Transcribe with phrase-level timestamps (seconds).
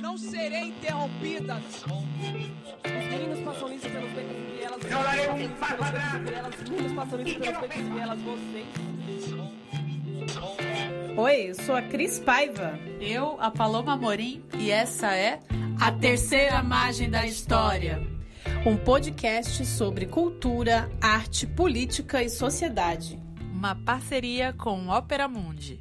[0.00, 1.56] Não serei interrompida.
[1.56, 4.82] Os meninos passam isso pelos becos e vielas.
[4.84, 6.54] Eu darei um passo atrás.
[6.62, 8.20] Os meninos passam isso pelos becos e vielas.
[8.20, 8.66] Vocês.
[11.16, 12.78] Oi, eu sou a Cris Paiva.
[13.00, 15.40] Eu, a Paloma Morim, e essa é
[15.80, 18.00] A Terceira Margem da História.
[18.64, 23.18] Um podcast sobre cultura, arte, política e sociedade.
[23.52, 25.80] uma parceria com Ópera Mundi.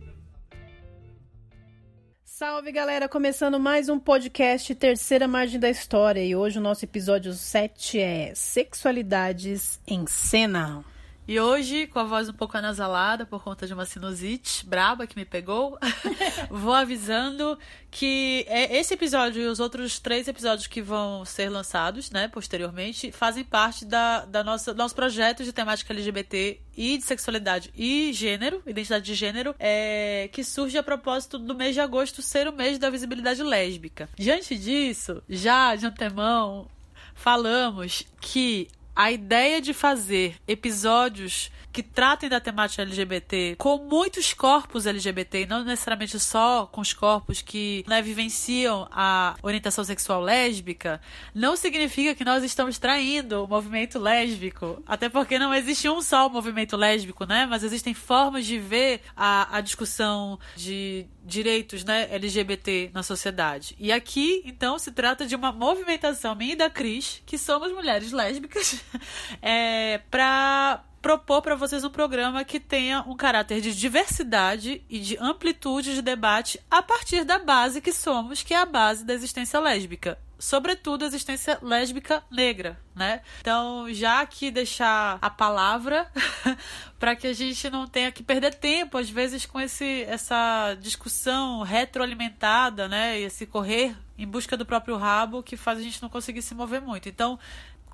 [2.37, 7.33] Salve galera, começando mais um podcast Terceira Margem da História e hoje o nosso episódio
[7.33, 10.85] 7 é Sexualidades em Cena.
[11.27, 15.17] E hoje, com a voz um pouco anasalada por conta de uma sinusite braba que
[15.17, 15.77] me pegou,
[16.49, 17.59] vou avisando
[17.91, 23.11] que é- esse episódio e os outros três episódios que vão ser lançados, né, posteriormente,
[23.11, 28.63] fazem parte da, da nossa nosso projeto de temática LGBT e de sexualidade e gênero,
[28.65, 32.79] identidade de gênero, é, que surge a propósito do mês de agosto ser o mês
[32.79, 34.07] da visibilidade lésbica.
[34.15, 36.67] Diante disso, já de antemão,
[37.13, 44.87] falamos que a ideia de fazer episódios que tratem da temática LGBT com muitos corpos
[44.87, 50.99] LGBT, e não necessariamente só com os corpos que né, vivenciam a orientação sexual lésbica,
[51.35, 54.81] não significa que nós estamos traindo o movimento lésbico.
[54.87, 57.45] Até porque não existe um só movimento lésbico, né?
[57.45, 63.75] Mas existem formas de ver a, a discussão de direitos né, LGBT na sociedade.
[63.77, 68.11] E aqui, então, se trata de uma movimentação minha e da Cris, que somos mulheres
[68.11, 68.83] lésbicas,
[69.43, 75.17] é, para propor para vocês um programa que tenha um caráter de diversidade e de
[75.17, 79.57] amplitude de debate a partir da base que somos, que é a base da existência
[79.57, 80.19] lésbica.
[80.37, 83.21] Sobretudo a existência lésbica negra, né?
[83.39, 86.11] Então, já que deixar a palavra
[86.99, 91.61] para que a gente não tenha que perder tempo, às vezes, com esse, essa discussão
[91.61, 93.17] retroalimentada, né?
[93.17, 96.53] E esse correr em busca do próprio rabo que faz a gente não conseguir se
[96.53, 97.07] mover muito.
[97.07, 97.39] Então,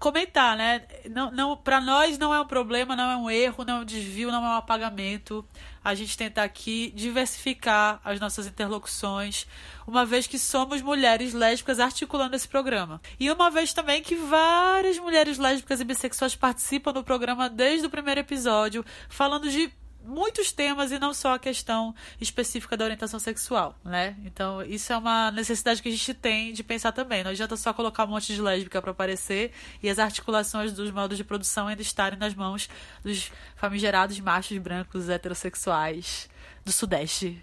[0.04, 0.82] comentar, né?
[1.10, 3.86] Não, não, para nós não é um problema, não é um erro, não é um
[3.86, 5.46] desvio, não é um apagamento.
[5.82, 9.48] A gente tentar aqui diversificar as nossas interlocuções,
[9.88, 13.02] uma vez que somos mulheres lésbicas articulando esse programa.
[13.18, 17.90] E uma vez também que várias mulheres lésbicas e bissexuais participam do programa desde o
[17.90, 19.72] primeiro episódio, falando de
[20.04, 24.16] muitos temas e não só a questão específica da orientação sexual, né?
[24.26, 27.24] Então, isso é uma necessidade que a gente tem de pensar também.
[27.24, 31.18] Não adianta só colocar um monte de lésbica para aparecer e as articulações dos modos
[31.18, 32.70] de produção ainda estarem nas mãos
[33.04, 36.30] dos famigerados machos brancos heterossexuais
[36.66, 37.42] do Sudeste.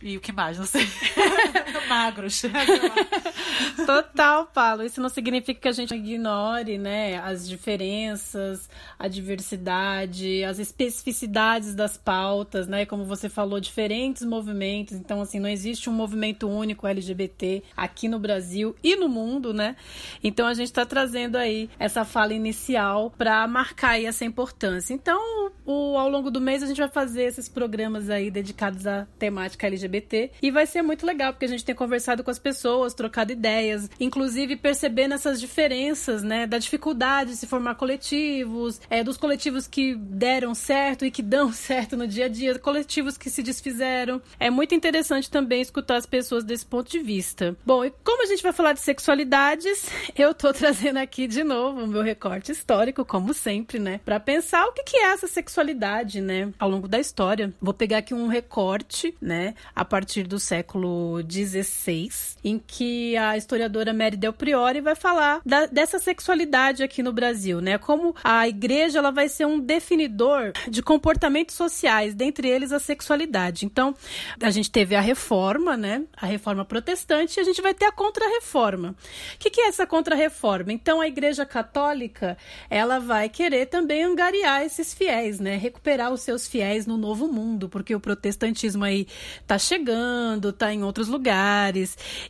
[0.00, 0.58] E o que mais?
[0.58, 0.86] Não sei.
[1.88, 2.42] Magros.
[3.86, 4.82] Total, Paulo.
[4.82, 8.68] Isso não significa que a gente ignore, né, as diferenças,
[8.98, 12.86] a diversidade, as especificidades das pautas, né?
[12.86, 14.94] Como você falou, diferentes movimentos.
[14.94, 19.76] Então, assim, não existe um movimento único LGBT aqui no Brasil e no mundo, né?
[20.22, 24.94] Então, a gente está trazendo aí essa fala inicial para marcar aí essa importância.
[24.94, 25.20] Então,
[25.64, 29.66] o, ao longo do mês a gente vai fazer esses programas aí dedicados à temática
[29.66, 33.32] LGBT e vai ser muito legal porque a gente tem conversado com as pessoas, trocado
[33.32, 39.66] ideias, inclusive percebendo essas diferenças, né, da dificuldade de se formar coletivos, é, dos coletivos
[39.66, 44.22] que deram certo e que dão certo no dia a dia, coletivos que se desfizeram.
[44.38, 47.56] É muito interessante também escutar as pessoas desse ponto de vista.
[47.66, 51.82] Bom, e como a gente vai falar de sexualidades, eu tô trazendo aqui de novo
[51.82, 56.20] o meu recorte histórico, como sempre, né, para pensar o que que é essa sexualidade,
[56.20, 57.52] né, ao longo da história.
[57.60, 62.08] Vou pegar aqui um recorte, né, a partir do século XVI,
[62.44, 67.60] em que a historiadora Mary Del Priori vai falar da- dessa sexualidade aqui no Brasil,
[67.60, 67.78] né?
[67.78, 73.64] Como a igreja ela vai ser um definidor de comportamentos sociais, dentre eles a sexualidade.
[73.64, 73.94] Então,
[74.40, 76.02] a gente teve a reforma, né?
[76.16, 78.94] A reforma protestante, e a gente vai ter a contra-reforma.
[79.34, 80.72] O que, que é essa contra-reforma?
[80.72, 82.36] Então, a igreja católica,
[82.68, 85.56] ela vai querer também angariar esses fiéis, né?
[85.56, 89.06] Recuperar os seus fiéis no novo mundo, porque o protestantismo aí
[89.46, 91.21] tá chegando, tá em outros lugares,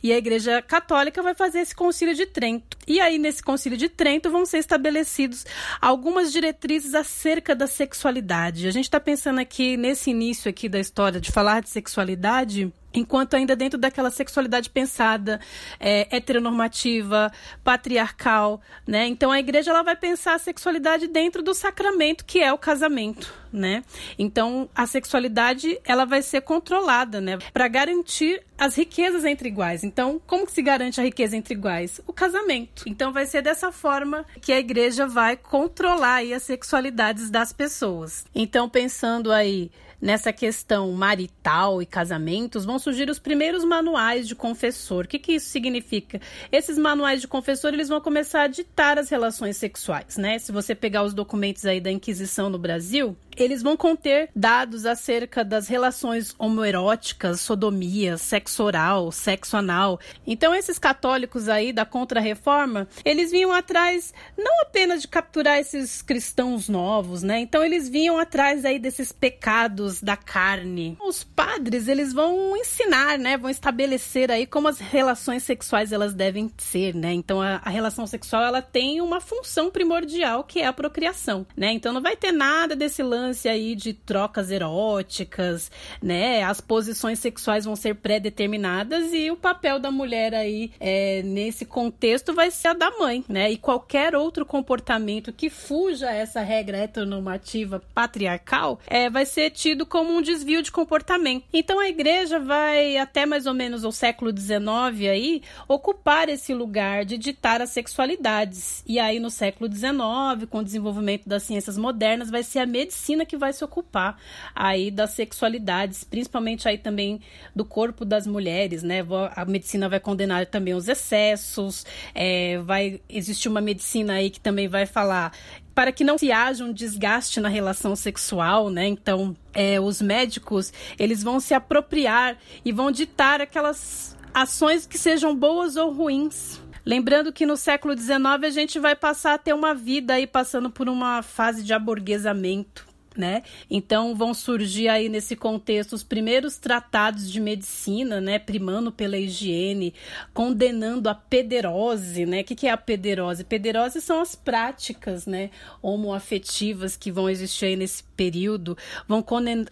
[0.01, 2.77] e a igreja católica vai fazer esse concílio de Trento.
[2.87, 5.45] E aí, nesse concílio de Trento, vão ser estabelecidos
[5.81, 8.67] algumas diretrizes acerca da sexualidade.
[8.67, 13.35] A gente está pensando aqui nesse início aqui da história de falar de sexualidade enquanto
[13.35, 15.39] ainda dentro daquela sexualidade pensada
[15.79, 17.31] é, heteronormativa,
[17.63, 19.07] patriarcal, né?
[19.07, 23.33] Então a igreja ela vai pensar a sexualidade dentro do sacramento que é o casamento,
[23.51, 23.83] né?
[24.17, 27.37] Então a sexualidade ela vai ser controlada, né?
[27.51, 29.83] Para garantir as riquezas entre iguais.
[29.83, 31.99] Então como que se garante a riqueza entre iguais?
[32.05, 32.83] O casamento.
[32.87, 38.25] Então vai ser dessa forma que a igreja vai controlar aí as sexualidades das pessoas.
[38.33, 39.71] Então pensando aí
[40.03, 45.05] nessa questão marital e casamentos, vão surgir os primeiros manuais de confessor.
[45.05, 46.19] O que, que isso significa?
[46.51, 50.37] Esses manuais de confessor, eles vão começar a ditar as relações sexuais, né?
[50.39, 55.43] Se você pegar os documentos aí da Inquisição no Brasil, eles vão conter dados acerca
[55.43, 59.99] das relações homoeróticas, sodomia, sexo oral, sexo anal.
[60.25, 66.69] Então, esses católicos aí da Contra-Reforma, eles vinham atrás não apenas de capturar esses cristãos
[66.69, 67.39] novos, né?
[67.39, 70.97] Então, eles vinham atrás aí desses pecados da carne.
[71.01, 73.37] Os padres, eles vão ensinar, né?
[73.37, 77.13] Vão estabelecer aí como as relações sexuais elas devem ser, né?
[77.13, 81.71] Então, a, a relação sexual, ela tem uma função primordial que é a procriação, né?
[81.71, 85.71] Então, não vai ter nada desse lance lance aí de trocas eróticas,
[86.01, 86.43] né?
[86.43, 92.33] As posições sexuais vão ser pré-determinadas e o papel da mulher aí é, nesse contexto
[92.33, 93.51] vai ser a da mãe, né?
[93.51, 100.11] E qualquer outro comportamento que fuja essa regra heteronormativa patriarcal é, vai ser tido como
[100.11, 101.45] um desvio de comportamento.
[101.53, 107.05] Então a igreja vai até mais ou menos o século XIX aí ocupar esse lugar
[107.05, 108.83] de ditar as sexualidades.
[108.85, 113.12] E aí no século XIX, com o desenvolvimento das ciências modernas, vai ser a medicina
[113.25, 114.17] que vai se ocupar
[114.55, 117.21] aí das sexualidades, principalmente aí também
[117.55, 118.99] do corpo das mulheres, né?
[119.35, 124.67] A medicina vai condenar também os excessos, é, vai existir uma medicina aí que também
[124.67, 125.31] vai falar
[125.75, 128.87] para que não se haja um desgaste na relação sexual, né?
[128.87, 135.35] Então, é, os médicos eles vão se apropriar e vão ditar aquelas ações que sejam
[135.35, 139.73] boas ou ruins Lembrando que no século XIX a gente vai passar a ter uma
[139.73, 143.43] vida aí passando por uma fase de aborguesamento né?
[143.69, 148.39] Então vão surgir aí nesse contexto os primeiros tratados de medicina, né?
[148.39, 149.93] Primando pela higiene,
[150.33, 152.41] condenando a pederose, né?
[152.41, 153.43] O que, que é a pederose?
[153.43, 155.49] Pederose são as práticas, né?
[155.81, 158.77] Homoafetivas que vão existir aí nesse período.
[159.07, 159.23] Vão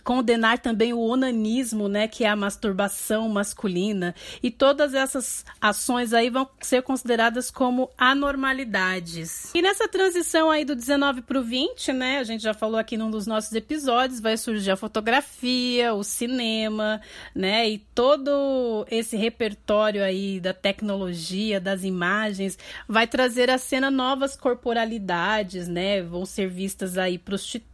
[0.04, 2.08] condenar também o onanismo, né?
[2.08, 4.16] Que é a masturbação masculina.
[4.42, 9.54] E todas essas ações aí vão ser consideradas como anormalidades.
[9.54, 12.20] E nessa transição aí do 19 para o 20, né?
[12.20, 17.02] A gente já falou aqui num dos nossos episódios vai surgir a fotografia, o cinema,
[17.36, 17.70] né?
[17.70, 22.58] E todo esse repertório aí da tecnologia, das imagens,
[22.88, 26.02] vai trazer à cena novas corporalidades, né?
[26.02, 27.71] Vão ser vistas aí prostitutas,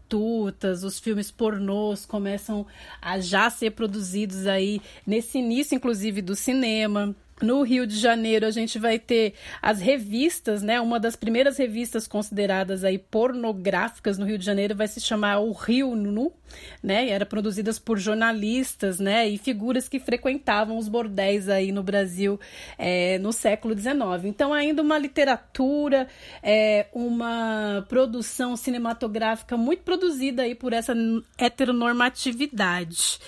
[0.84, 2.66] os filmes pornôs começam
[3.02, 7.16] a já ser produzidos aí nesse início, inclusive, do cinema.
[7.42, 10.82] No Rio de Janeiro, a gente vai ter as revistas, né?
[10.82, 15.52] Uma das primeiras revistas consideradas aí pornográficas no Rio de Janeiro vai se chamar O
[15.52, 16.34] Rio Nu,
[16.82, 17.06] né?
[17.06, 19.30] E era produzidas por jornalistas, né?
[19.30, 22.40] E figuras que frequentavam os bordéis aí no Brasil
[22.76, 23.96] é, no século XIX.
[24.26, 26.08] Então, ainda uma literatura,
[26.42, 30.96] é, uma produção cinematográfica muito produzida aí por essa
[31.38, 33.20] heteronormatividade.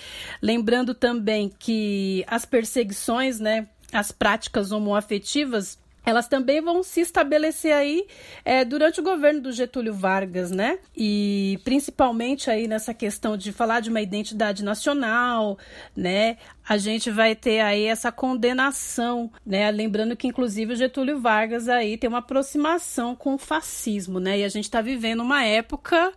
[0.41, 3.67] Lembrando também que as perseguições, né?
[3.91, 8.07] As práticas homoafetivas elas também vão se estabelecer aí
[8.43, 10.79] é, durante o governo do Getúlio Vargas, né?
[10.95, 15.57] E principalmente aí nessa questão de falar de uma identidade nacional,
[15.95, 16.37] né?
[16.67, 19.69] A gente vai ter aí essa condenação, né?
[19.71, 24.39] Lembrando que inclusive o Getúlio Vargas aí tem uma aproximação com o fascismo, né?
[24.39, 26.11] E a gente está vivendo uma época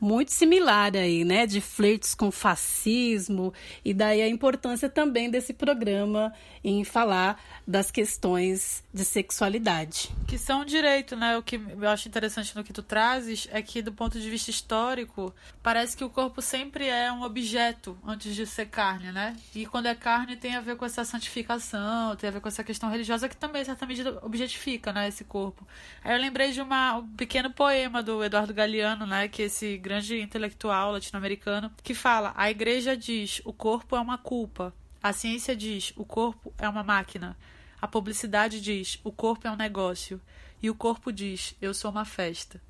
[0.00, 1.46] muito similar aí, né?
[1.46, 3.52] De flirts com fascismo,
[3.84, 6.32] e daí a importância também desse programa
[6.62, 10.10] em falar das questões de sexualidade.
[10.26, 11.36] Que são direito, né?
[11.36, 14.50] O que eu acho interessante no que tu trazes é que, do ponto de vista
[14.50, 19.36] histórico, parece que o corpo sempre é um objeto antes de ser carne, né?
[19.54, 22.64] E quando é carne tem a ver com essa santificação, tem a ver com essa
[22.64, 25.08] questão religiosa que também, em certa medida, objetifica, né?
[25.08, 25.66] Esse corpo.
[26.02, 29.28] Aí eu lembrei de uma, um pequeno poema do Eduardo Galeano, né?
[29.28, 34.74] Que esse grande intelectual latino-americano, que fala: a igreja diz, o corpo é uma culpa.
[35.00, 37.36] A ciência diz, o corpo é uma máquina.
[37.80, 40.20] A publicidade diz, o corpo é um negócio.
[40.60, 42.60] E o corpo diz, eu sou uma festa.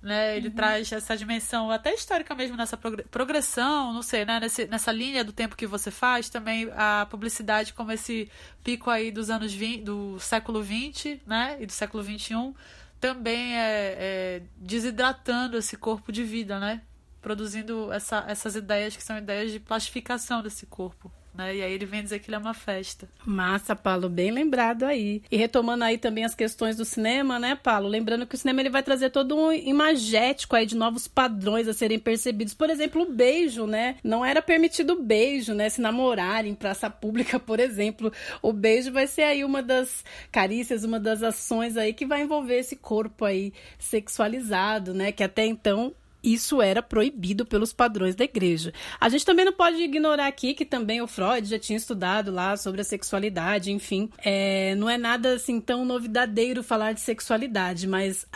[0.00, 0.36] Né?
[0.36, 0.54] Ele uhum.
[0.54, 4.40] traz essa dimensão até histórica mesmo nessa progressão, não sei, né?
[4.40, 8.30] Nesse, nessa linha do tempo que você faz, também a publicidade como esse
[8.62, 11.58] pico aí dos anos 20, do século XX, né?
[11.60, 12.54] E do século XXI,
[13.00, 16.82] também é, é desidratando esse corpo de vida, né?
[17.20, 21.10] Produzindo essa, essas ideias que são ideias de plastificação desse corpo.
[21.34, 21.56] Né?
[21.56, 23.08] E aí ele vem dizer que ele é uma festa.
[23.24, 25.22] Massa, Paulo, bem lembrado aí.
[25.30, 27.88] E retomando aí também as questões do cinema, né, Paulo?
[27.88, 31.72] Lembrando que o cinema ele vai trazer todo um imagético aí de novos padrões a
[31.72, 32.54] serem percebidos.
[32.54, 33.96] Por exemplo, o beijo, né?
[34.02, 35.68] Não era permitido beijo, né?
[35.68, 38.12] Se namorar em praça pública, por exemplo.
[38.42, 42.58] O beijo vai ser aí uma das carícias, uma das ações aí que vai envolver
[42.58, 45.12] esse corpo aí sexualizado, né?
[45.12, 48.72] Que até então isso era proibido pelos padrões da igreja.
[49.00, 52.56] A gente também não pode ignorar aqui que também o Freud já tinha estudado lá
[52.56, 54.10] sobre a sexualidade, enfim.
[54.24, 58.26] É, não é nada assim tão novidadeiro falar de sexualidade, mas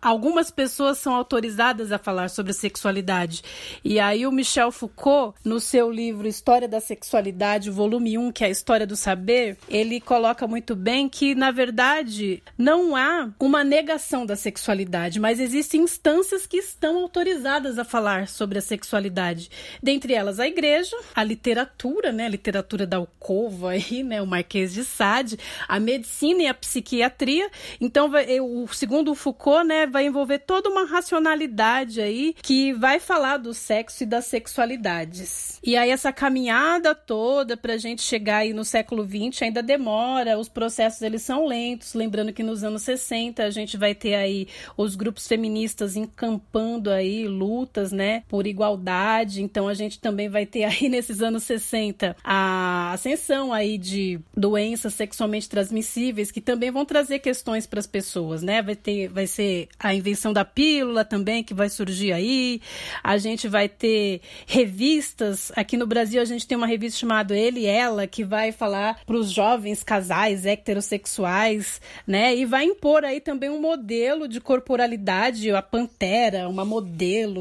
[0.00, 3.42] algumas pessoas são autorizadas a falar sobre sexualidade.
[3.84, 8.46] E aí o Michel Foucault, no seu livro História da Sexualidade, volume 1, que é
[8.46, 14.24] a História do Saber, ele coloca muito bem que, na verdade, não há uma negação
[14.24, 19.50] da sexualidade, mas existem instâncias que estão autorizadas autorizadas a falar sobre a sexualidade.
[19.82, 22.26] Dentre elas, a igreja, a literatura, né?
[22.26, 24.20] A literatura da alcova aí, né?
[24.20, 27.50] O Marquês de Sade, a medicina e a psiquiatria.
[27.80, 29.86] Então, vai, o segundo o Foucault, né?
[29.86, 35.58] Vai envolver toda uma racionalidade aí que vai falar do sexo e das sexualidades.
[35.62, 40.38] E aí, essa caminhada toda para a gente chegar aí no século XX ainda demora,
[40.38, 41.94] os processos eles são lentos.
[41.94, 47.21] Lembrando que nos anos 60 a gente vai ter aí os grupos feministas encampando aí
[47.28, 49.42] lutas, né, por igualdade.
[49.42, 54.94] Então a gente também vai ter aí nesses anos 60 a ascensão aí de doenças
[54.94, 58.62] sexualmente transmissíveis que também vão trazer questões para as pessoas, né?
[58.62, 62.60] Vai ter vai ser a invenção da pílula também que vai surgir aí.
[63.02, 67.60] A gente vai ter revistas, aqui no Brasil a gente tem uma revista chamada Ele
[67.60, 72.34] e Ela que vai falar para os jovens casais heterossexuais, né?
[72.34, 76.92] E vai impor aí também um modelo de corporalidade, a pantera, uma modelo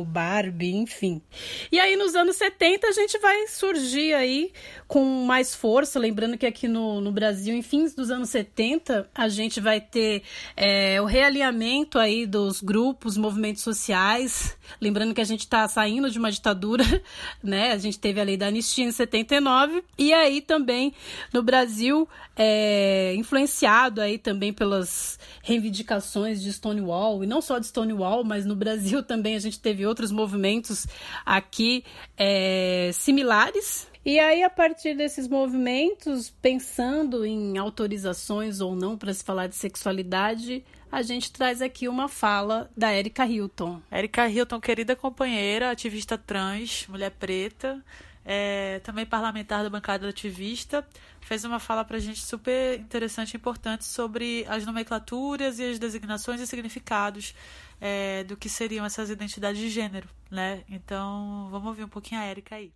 [0.06, 1.22] Barbie, enfim.
[1.72, 4.52] E aí nos anos 70 a gente vai surgir aí
[4.92, 9.30] com mais força, lembrando que aqui no, no Brasil, em fins dos anos 70, a
[9.30, 10.22] gente vai ter
[10.54, 16.20] é, o realinhamento aí dos grupos, movimentos sociais, lembrando que a gente está saindo de
[16.20, 16.84] uma ditadura,
[17.42, 17.72] né?
[17.72, 20.94] A gente teve a lei da anistia em 79, e aí também
[21.34, 28.26] no Brasil, é, influenciado aí também pelas reivindicações de Stonewall, e não só de Stonewall,
[28.26, 30.88] mas no Brasil também a gente teve outros movimentos
[31.26, 31.84] aqui
[32.18, 39.24] é, similares, e aí, a partir desses movimentos, pensando em autorizações ou não para se
[39.24, 43.80] falar de sexualidade, a gente traz aqui uma fala da Erika Hilton.
[43.92, 47.80] Erika Hilton, querida companheira, ativista trans, mulher preta,
[48.26, 50.84] é, também parlamentar da bancada ativista,
[51.22, 55.78] fez uma fala para a gente super interessante e importante sobre as nomenclaturas e as
[55.78, 57.36] designações e significados
[57.82, 60.64] é, do que seriam essas identidades de gênero, né?
[60.70, 62.72] Então, vamos ouvir um pouquinho a Erika aí.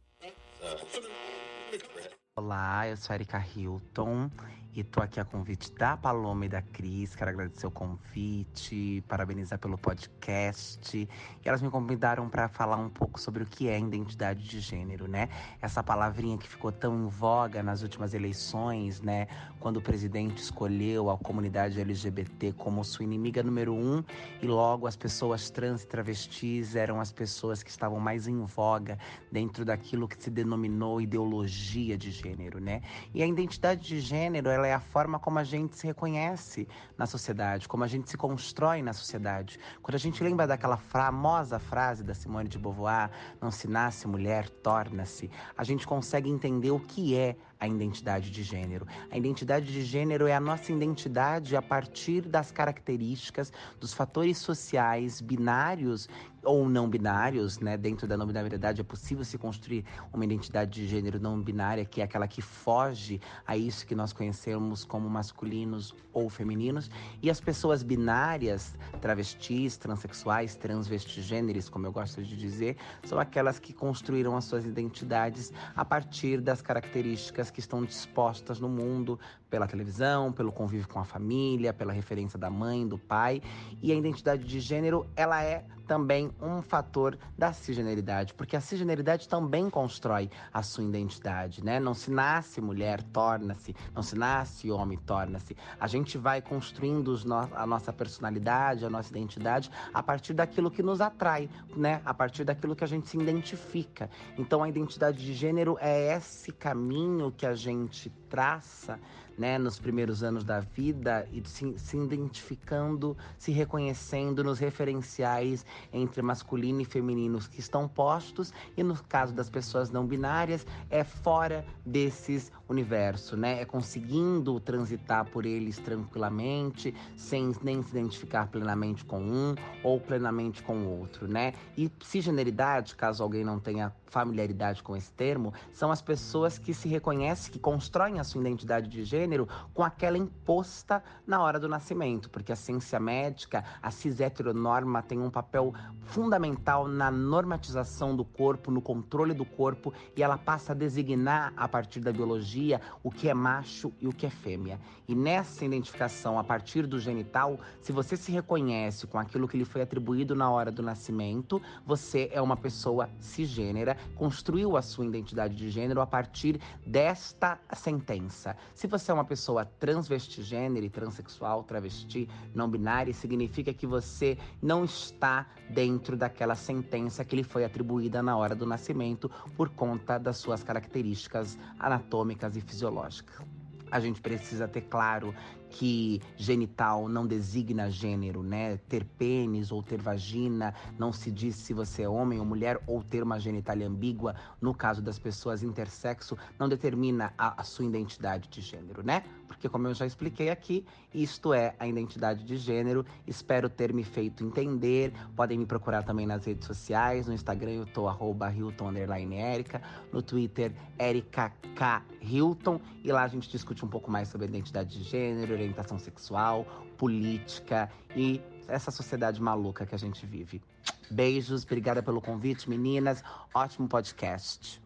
[2.36, 4.30] Olá, eu sou a Erika Hilton
[4.76, 7.16] e tô aqui a convite da Paloma e da Cris.
[7.16, 10.98] Quero agradecer o convite, parabenizar pelo podcast.
[10.98, 11.10] E
[11.48, 15.30] elas me convidaram para falar um pouco sobre o que é identidade de gênero, né?
[15.62, 19.28] Essa palavrinha que ficou tão em voga nas últimas eleições, né?
[19.62, 24.04] Quando o presidente escolheu a comunidade LGBT como sua inimiga número um,
[24.42, 29.00] e logo as pessoas trans e travestis eram as pessoas que estavam mais em voga
[29.32, 32.82] dentro daquilo que se denominou ideologia de gênero, né?
[33.14, 36.68] E a identidade de gênero, ela ela é a forma como a gente se reconhece
[36.98, 39.60] na sociedade, como a gente se constrói na sociedade.
[39.82, 44.50] Quando a gente lembra daquela famosa frase da Simone de Beauvoir, não se nasce mulher,
[44.50, 48.86] torna-se, a gente consegue entender o que é a identidade de gênero.
[49.12, 55.22] A identidade de gênero é a nossa identidade a partir das características, dos fatores sociais
[55.22, 56.08] binários
[56.46, 57.76] ou não binários, né?
[57.76, 59.84] Dentro da não binariedade é possível se construir
[60.14, 64.14] uma identidade de gênero não binária, que é aquela que foge a isso que nós
[64.14, 66.90] conhecemos como masculinos ou femininos,
[67.22, 73.74] e as pessoas binárias, travestis, transexuais, transvestigêneres, como eu gosto de dizer, são aquelas que
[73.74, 80.32] construíram as suas identidades a partir das características que estão dispostas no mundo pela televisão,
[80.32, 83.42] pelo convívio com a família, pela referência da mãe, do pai.
[83.82, 89.28] E a identidade de gênero, ela é também um fator da cisgeneridade, porque a cisgeneridade
[89.30, 91.80] também constrói a sua identidade, né?
[91.80, 95.56] Não se nasce mulher, torna-se, não se nasce homem, torna-se.
[95.80, 100.82] A gente vai construindo no a nossa personalidade, a nossa identidade a partir daquilo que
[100.82, 102.02] nos atrai, né?
[102.06, 104.10] A partir daquilo que a gente se identifica.
[104.38, 109.00] Então a identidade de gênero é esse caminho que a gente traça
[109.38, 116.22] né, nos primeiros anos da vida e se, se, identificando, se reconhecendo nos referenciais entre
[116.22, 118.54] masculino e feminino que estão postos.
[118.78, 123.62] E no caso das pessoas não binárias é fora desses universos, né?
[123.62, 130.64] É conseguindo transitar por eles tranquilamente, sem nem se identificar plenamente com um ou plenamente
[130.64, 131.54] com o outro, né?
[131.78, 136.88] E cisgeneridade, caso alguém não tenha familiaridade com esse termo, são as pessoas que se
[136.88, 141.68] reconhecem, que constroem a sua identidade de gênero gênero com aquela imposta na hora do
[141.68, 148.24] nascimento, porque a ciência médica, a cis heteronorma tem um papel fundamental na normatização do
[148.24, 152.55] corpo, no controle do corpo e ela passa a designar a partir da biologia
[153.04, 154.80] o que é macho e o que é fêmea.
[155.08, 159.66] E nessa identificação a partir do genital, se você se reconhece com aquilo que lhe
[159.66, 165.56] foi atribuído na hora do nascimento, você é uma pessoa cisgênera, construiu a sua identidade
[165.56, 168.56] de gênero a partir desta sentença.
[168.74, 175.48] Se você é uma pessoa transvestigênero transexual, travesti, não binária, significa que você não está
[175.70, 180.64] dentro daquela sentença que lhe foi atribuída na hora do nascimento por conta das suas
[180.64, 183.46] características anatômicas e fisiológicas.
[183.90, 185.34] A gente precisa ter claro
[185.76, 188.78] que genital não designa gênero, né?
[188.88, 193.04] Ter pênis ou ter vagina não se diz se você é homem ou mulher ou
[193.04, 198.48] ter uma genitália ambígua, no caso das pessoas intersexo, não determina a, a sua identidade
[198.48, 199.24] de gênero, né?
[199.48, 203.06] Porque como eu já expliquei aqui, isto é a identidade de gênero.
[203.28, 205.14] Espero ter me feito entender.
[205.36, 207.28] Podem me procurar também nas redes sociais.
[207.28, 209.82] No Instagram eu tô arroba Hilton Erica.
[210.12, 212.04] No Twitter, Erika K.
[212.22, 212.82] Hilton.
[213.04, 216.66] E lá a gente discute um pouco mais sobre identidade de gênero, orientação sexual,
[216.98, 220.62] política e essa sociedade maluca que a gente vive.
[221.10, 223.24] Beijos, obrigada pelo convite, meninas.
[223.54, 224.82] Ótimo podcast.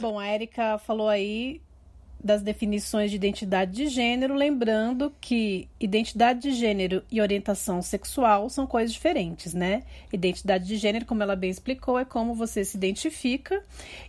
[0.00, 1.60] Bom, a Erika falou aí
[2.22, 8.66] das definições de identidade de gênero, lembrando que identidade de gênero e orientação sexual são
[8.66, 9.82] coisas diferentes, né?
[10.12, 13.62] Identidade de gênero, como ela bem explicou, é como você se identifica,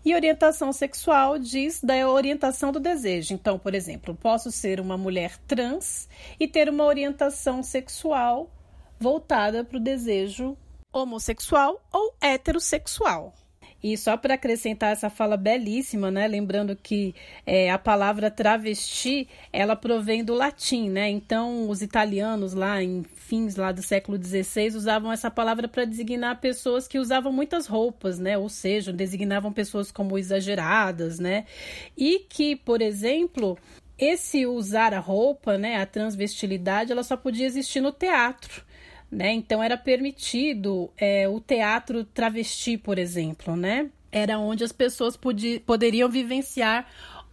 [0.06, 3.34] e orientação sexual diz da orientação do desejo.
[3.34, 6.08] Então, por exemplo, posso ser uma mulher trans
[6.40, 8.52] e ter uma orientação sexual
[9.00, 10.56] voltada para o desejo
[10.92, 13.34] homossexual ou heterossexual.
[13.84, 16.26] E só para acrescentar essa fala belíssima, né?
[16.26, 17.14] Lembrando que
[17.46, 21.10] é, a palavra travesti ela provém do latim, né?
[21.10, 26.40] Então os italianos lá em fins lá do século XVI usavam essa palavra para designar
[26.40, 28.38] pessoas que usavam muitas roupas, né?
[28.38, 31.46] Ou seja, designavam pessoas como exageradas, né?
[31.98, 33.58] E que, por exemplo,
[33.98, 38.64] esse usar a roupa, né, a transvestilidade, ela só podia existir no teatro.
[39.14, 39.32] Né?
[39.32, 43.90] Então era permitido é, o teatro travesti, por exemplo, né?
[44.12, 45.18] Era onde as pessoas
[45.66, 46.88] poderiam vivenciar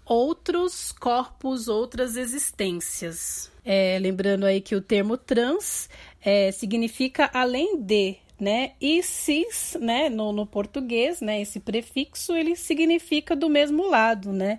[0.05, 3.51] outros corpos, outras existências.
[3.65, 5.89] É, lembrando aí que o termo trans
[6.21, 8.73] é, significa além de, né?
[8.81, 14.59] E cis, né, no, no, português, né, esse prefixo, ele significa do mesmo lado, né?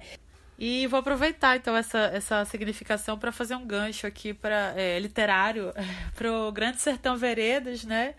[0.63, 5.73] E vou aproveitar então essa, essa significação para fazer um gancho aqui para é, literário
[6.13, 8.13] para o Grande Sertão Veredas, né?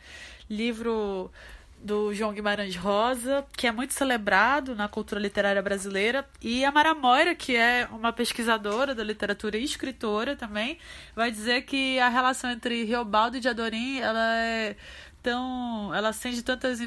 [0.51, 1.31] Livro
[1.79, 6.97] do João Guimarães Rosa, que é muito celebrado na cultura literária brasileira, e a Mara
[6.97, 10.79] Moira, que é uma pesquisadora da literatura e escritora também,
[11.15, 14.77] vai dizer que a relação entre Riobaldo e Diadorim, ela é
[15.23, 16.81] então, ela acende tantas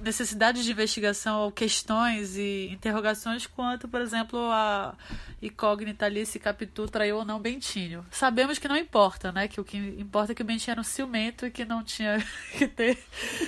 [0.00, 4.94] necessidades de investigação ou questões e interrogações quanto, por exemplo, a
[5.42, 8.02] incógnita ali se Capitu traiu ou não Bentinho.
[8.10, 9.48] Sabemos que não importa, né?
[9.48, 12.24] Que o que importa é que o Bentinho era um ciumento e que não tinha
[12.56, 12.98] que ter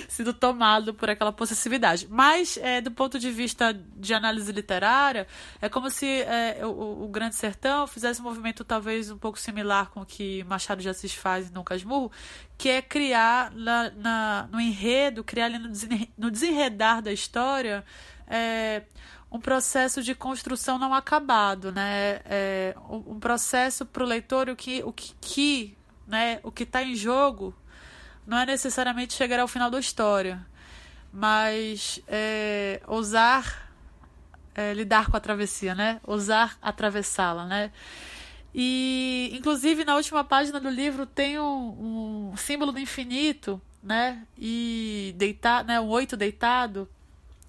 [0.07, 2.07] sido tomado por aquela possessividade.
[2.07, 5.25] Mas, é, do ponto de vista de análise literária,
[5.59, 9.89] é como se é, o, o, Grande Sertão fizesse um movimento talvez um pouco similar
[9.89, 12.11] com o que Machado de Assis faz em Dom Casmurro,
[12.57, 15.59] que é criar na, na, no enredo, criar ali
[16.17, 17.83] no desenredar da história
[18.27, 18.83] é,
[19.31, 22.21] um processo de construção não acabado, né?
[22.25, 26.39] É, um processo para o leitor o que, o que, que né?
[26.43, 27.53] o que está em jogo
[28.25, 30.45] não é necessariamente chegar ao final da história,
[31.11, 33.69] mas é, ousar
[34.53, 36.01] é, lidar com a travessia, né?
[36.03, 37.71] Ousar atravessá-la, né?
[38.59, 44.25] E, inclusive, na última página do livro tem um, um símbolo do infinito, né?
[44.35, 45.79] E deitar, né?
[45.79, 46.89] Um oito deitado,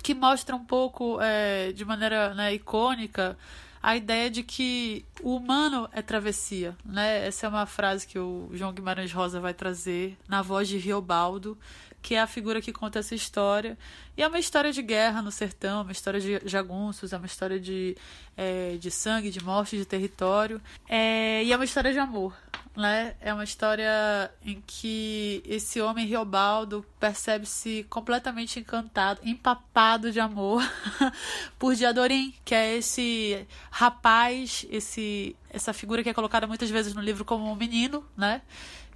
[0.03, 3.38] que mostra um pouco, é, de maneira né, icônica,
[3.83, 7.27] a ideia de que o humano é travessia, né?
[7.27, 11.57] Essa é uma frase que o João Guimarães Rosa vai trazer na voz de Riobaldo,
[12.00, 13.76] que é a figura que conta essa história.
[14.16, 17.58] E é uma história de guerra no sertão, uma história de jagunços, é uma história
[17.58, 17.96] de,
[18.37, 20.61] é, de sangue, de morte, de território.
[20.88, 22.34] É, e é uma história de amor.
[22.76, 23.16] Né?
[23.20, 30.62] É uma história em que esse homem Riobaldo percebe-se completamente encantado, empapado de amor
[31.58, 37.00] por Diadorim, que é esse rapaz, esse essa figura que é colocada muitas vezes no
[37.00, 38.42] livro como um menino, né?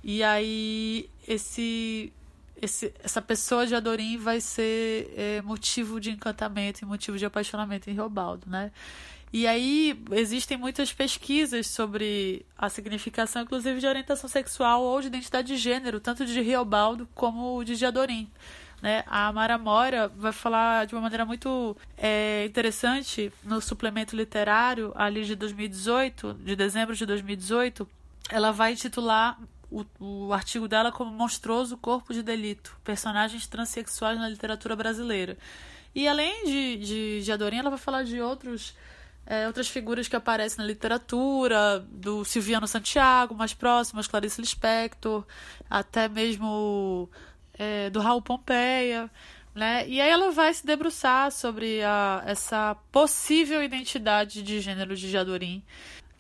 [0.05, 2.13] E aí esse
[2.63, 7.91] esse, essa pessoa de Adorim vai ser é, motivo de encantamento e motivo de apaixonamento
[7.91, 8.71] em Riobaldo, né?
[9.33, 15.49] E aí existem muitas pesquisas sobre a significação, inclusive, de orientação sexual ou de identidade
[15.49, 18.31] de gênero, tanto de Riobaldo como de Diadorim.
[18.83, 19.03] Né?
[19.07, 25.25] A Mara Mora vai falar de uma maneira muito é, interessante no suplemento literário ali
[25.25, 27.89] de 2018, de dezembro de 2018,
[28.29, 29.39] ela vai titular
[29.73, 35.39] o, o artigo dela como Monstruoso Corpo de Delito, personagens transexuais na literatura brasileira.
[35.95, 38.75] E além de, de, de Adorim, ela vai falar de outros
[39.25, 45.25] é, outras figuras que aparecem na literatura, do Silviano Santiago, mais próximas, Clarice Lispector,
[45.71, 47.09] até mesmo
[47.55, 49.11] é, do Raul Pompeia.
[49.55, 49.87] Né?
[49.87, 55.63] E aí ela vai se debruçar sobre a, essa possível identidade de gênero de Jadorim.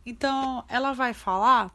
[0.05, 1.71] Então, ela vai falar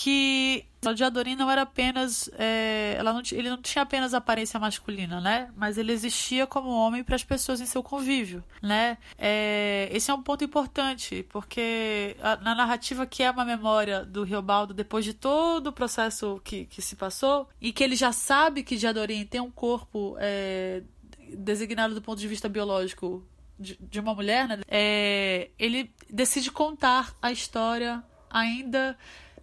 [0.00, 2.30] que o Diadorim não era apenas.
[2.38, 5.50] É, ela não, ele não tinha apenas aparência masculina, né?
[5.56, 8.96] Mas ele existia como homem para as pessoas em seu convívio, né?
[9.18, 14.22] É, esse é um ponto importante, porque a, na narrativa que é uma memória do
[14.22, 18.62] Riobaldo, depois de todo o processo que, que se passou, e que ele já sabe
[18.62, 20.84] que Diadorim tem um corpo é,
[21.36, 23.26] designado do ponto de vista biológico
[23.58, 24.60] de, de uma mulher, né?
[24.68, 28.96] É, ele decide contar a história ainda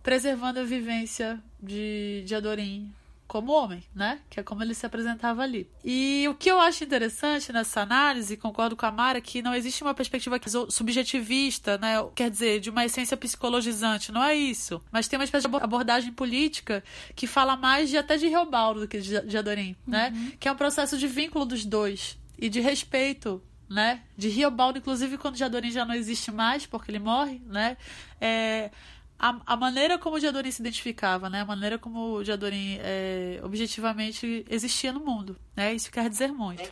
[0.06, 2.94] preservando a vivência de, de Adorim
[3.28, 4.20] como homem, né?
[4.30, 5.68] Que é como ele se apresentava ali.
[5.84, 9.82] E o que eu acho interessante nessa análise, concordo com a Mara, que não existe
[9.82, 10.39] uma perspectiva
[10.70, 11.96] subjetivista, né?
[12.13, 14.80] Quer dizer, de uma essência psicologizante, não é isso.
[14.91, 16.84] Mas tem uma espécie de abordagem política
[17.15, 20.13] que fala mais de até de Reobaldo do que de, Adorim, né?
[20.15, 20.34] Uhum.
[20.39, 24.02] Que é um processo de vínculo dos dois e de respeito né?
[24.15, 27.78] De Riobaldo, inclusive, quando Jadorim já não existe mais, porque ele morre, né?
[28.22, 28.70] É,
[29.17, 31.41] a, a maneira como o Diadorim se identificava, né?
[31.41, 35.73] A maneira como o Diadorim é, objetivamente existia no mundo, né?
[35.73, 36.69] Isso quer dizer muito.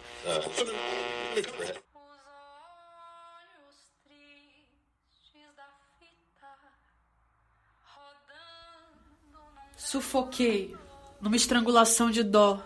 [9.77, 10.75] Sufoquei
[11.21, 12.61] numa estrangulação de dó.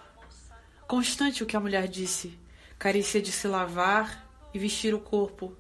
[0.88, 2.38] Constante o que a mulher disse.
[2.80, 5.56] Carícia de se lavar e vestir o corpo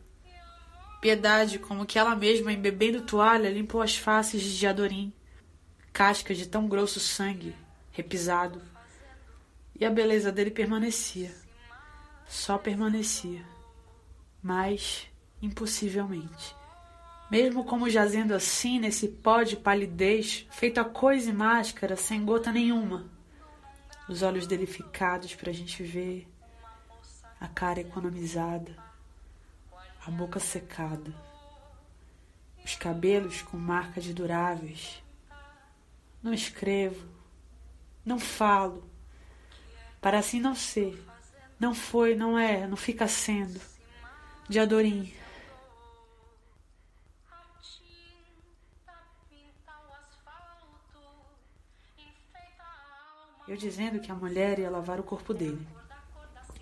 [0.99, 5.13] Piedade, como que ela mesma, embebendo toalha, limpou as faces de Adorim,
[5.93, 7.55] cascas de tão grosso sangue,
[7.91, 8.61] repisado.
[9.79, 11.31] E a beleza dele permanecia.
[12.27, 13.45] Só permanecia.
[14.41, 15.07] Mas,
[15.39, 16.55] impossivelmente.
[17.29, 22.51] Mesmo como jazendo assim nesse pó de palidez, feito a coisa e máscara, sem gota
[22.51, 23.05] nenhuma.
[24.09, 26.27] Os olhos dele ficados pra gente ver,
[27.39, 28.86] a cara economizada
[30.07, 31.13] a boca secada,
[32.63, 35.03] os cabelos com marcas duráveis.
[36.23, 37.05] Não escrevo,
[38.05, 38.89] não falo,
[39.99, 40.97] para assim não ser.
[41.59, 43.59] Não foi, não é, não fica sendo.
[44.47, 45.13] De Adorim.
[53.45, 55.67] Eu dizendo que a mulher ia lavar o corpo dele.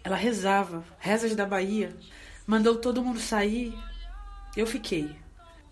[0.03, 1.95] Ela rezava, rezas da Bahia,
[2.47, 3.73] Mandou todo mundo sair.
[4.55, 5.15] Eu fiquei.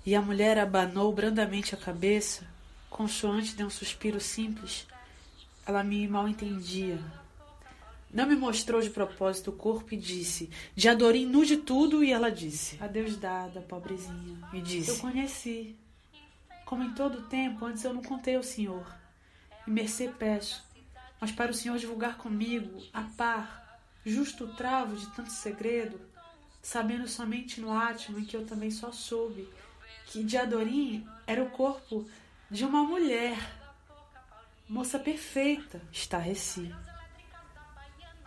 [0.05, 2.47] E a mulher abanou brandamente a cabeça,
[2.89, 4.87] consoante de um suspiro simples.
[5.65, 6.99] Ela me mal entendia.
[8.11, 12.11] Não me mostrou de propósito o corpo e disse: De Adorim nu de tudo, e
[12.11, 14.39] ela disse: Adeus dada, pobrezinha.
[14.51, 15.75] Me disse: Eu conheci.
[16.65, 18.85] Como em todo tempo, antes eu não contei ao senhor.
[19.67, 20.63] E mercê peço,
[21.21, 26.01] mas para o senhor divulgar comigo, a par, justo o travo de tanto segredo,
[26.63, 29.49] sabendo somente no átimo em que eu também só soube
[30.07, 32.07] que Diadorim era o corpo
[32.49, 33.37] de uma mulher,
[34.67, 36.73] moça perfeita, estarreci.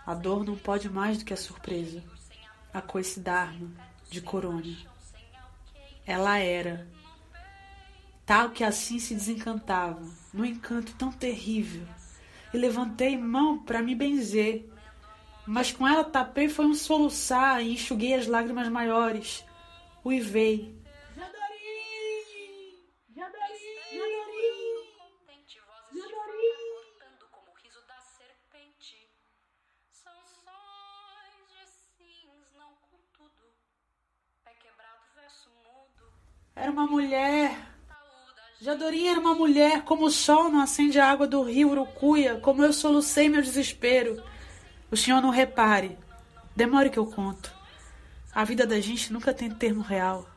[0.04, 2.04] A dor não pode mais do que a surpresa,
[2.72, 3.70] a coice d'arma
[4.10, 4.76] de corona.
[6.04, 6.86] Ela era,
[8.24, 11.86] tal que assim se desencantava, no encanto tão terrível,
[12.52, 14.68] e levantei mão para me benzer
[15.46, 19.44] mas com ela tapei foi um soluçar e enxuguei as lágrimas maiores.
[20.04, 20.76] Uivei.
[36.54, 37.54] Era uma mulher.
[38.58, 42.64] Jadorim era uma mulher, como o sol não acende a água do rio Urucuia, como
[42.64, 44.22] eu solucei meu desespero.
[44.90, 45.98] O senhor não repare.
[46.54, 47.52] Demore que eu conto.
[48.32, 50.28] A vida da gente nunca tem termo real.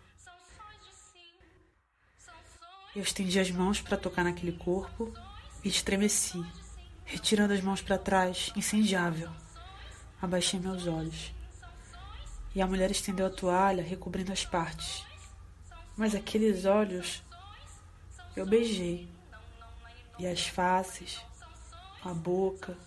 [2.95, 5.13] Eu estendi as mãos para tocar naquele corpo
[5.63, 6.43] e estremeci,
[7.05, 9.29] retirando as mãos para trás, incendiável.
[10.21, 11.31] Abaixei meus olhos.
[12.55, 15.05] E a mulher estendeu a toalha, recobrindo as partes.
[15.95, 17.21] Mas aqueles olhos
[18.35, 19.07] eu beijei.
[20.17, 21.21] E as faces,
[22.03, 22.77] a boca.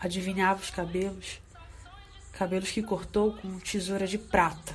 [0.00, 1.40] Adivinhava os cabelos,
[2.32, 4.74] cabelos que cortou com tesoura de prata.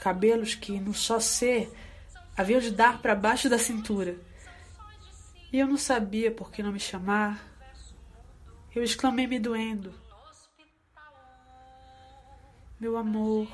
[0.00, 1.72] Cabelos que no só ser
[2.36, 4.16] haviam de dar para baixo da cintura.
[5.52, 7.46] E eu não sabia por que não me chamar.
[8.74, 9.94] Eu exclamei me doendo.
[12.80, 13.46] Meu amor.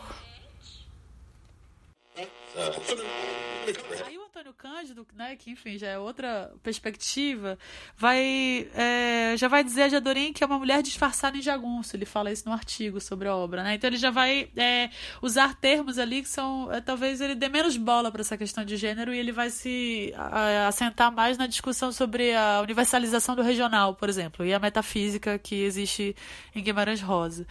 [4.37, 7.59] Antônio Cândido, né, que enfim já é outra perspectiva,
[7.97, 11.97] vai é, já vai dizer a Jadorim que é uma mulher disfarçada em jagunço.
[11.97, 13.77] Ele fala isso no artigo sobre a obra, né?
[13.77, 14.91] Então ele já vai é,
[15.23, 18.77] usar termos ali que são é, talvez ele dê menos bola para essa questão de
[18.77, 23.95] gênero e ele vai se a, assentar mais na discussão sobre a universalização do regional,
[23.95, 26.15] por exemplo, e a metafísica que existe
[26.55, 27.47] em Guimarães Rosa.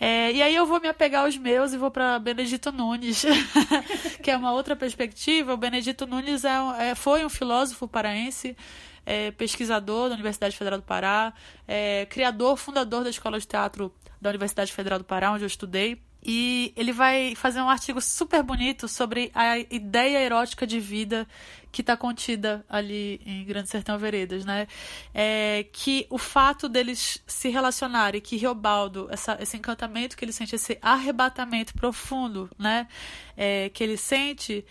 [0.00, 3.26] É, e aí eu vou me apegar aos meus e vou para Benedito Nunes,
[4.24, 5.52] que é uma outra perspectiva.
[5.52, 8.56] O Benedito Nunes é, é foi um filósofo paraense,
[9.04, 11.32] é, pesquisador da Universidade Federal do Pará,
[11.66, 16.00] é, criador, fundador da Escola de Teatro da Universidade Federal do Pará, onde eu estudei.
[16.22, 21.26] E ele vai fazer um artigo super bonito sobre a ideia erótica de vida
[21.72, 24.66] que está contida ali em Grande Sertão Veredas, né?
[25.14, 30.54] É, que o fato deles se relacionarem, que Riobaldo, essa, esse encantamento que ele sente,
[30.54, 32.86] esse arrebatamento profundo, né?
[33.34, 34.64] É, que ele sente,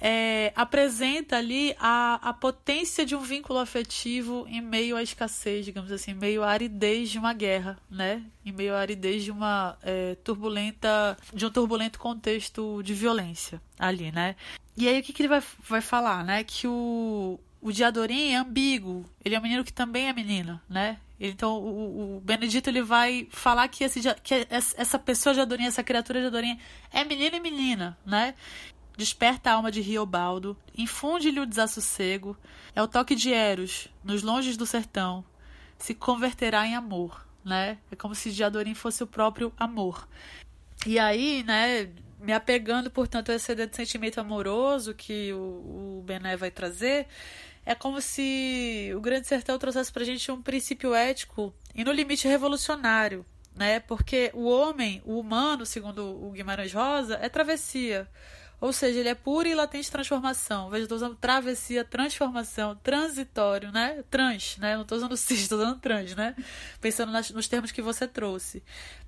[0.00, 5.92] é, apresenta ali a, a potência de um vínculo afetivo em meio à escassez, digamos
[5.92, 8.24] assim, em meio à aridez de uma guerra, né?
[8.44, 14.10] Em meio à aridez de uma é, turbulenta, de um turbulento contexto de violência ali,
[14.10, 14.36] né?
[14.76, 16.42] E aí o que, que ele vai, vai falar, né?
[16.44, 20.98] Que o, o Diadorim é ambíguo, ele é um menino que também é menina, né?
[21.20, 25.84] Então o, o Benedito ele vai falar que, esse, que essa pessoa de Adorim, essa
[25.84, 26.58] criatura de Adorim
[26.90, 28.34] é menino e menina, né?
[29.00, 32.36] Desperta a alma de Riobaldo, infunde-lhe o desassossego,
[32.76, 35.24] é o toque de Eros, nos longes do sertão,
[35.78, 37.78] se converterá em amor, né?
[37.90, 40.06] É como se Diadorim fosse o próprio amor.
[40.86, 41.88] E aí, né,
[42.20, 47.06] me apegando, portanto, a esse sentimento amoroso que o, o Bené vai trazer,
[47.64, 52.28] é como se o Grande Sertão trouxesse pra gente um princípio ético e no limite
[52.28, 53.24] revolucionário,
[53.56, 53.80] né?
[53.80, 58.06] Porque o homem, o humano, segundo o Guimarães Rosa, é travessia.
[58.60, 60.68] Ou seja, ele é pura e latente transformação.
[60.68, 64.04] Veja, estou usando travessia, transformação, transitório, né?
[64.10, 64.74] Trans, né?
[64.74, 66.36] Não estou usando cis, estou usando trans, né?
[66.80, 68.62] Pensando nas, nos termos que você trouxe.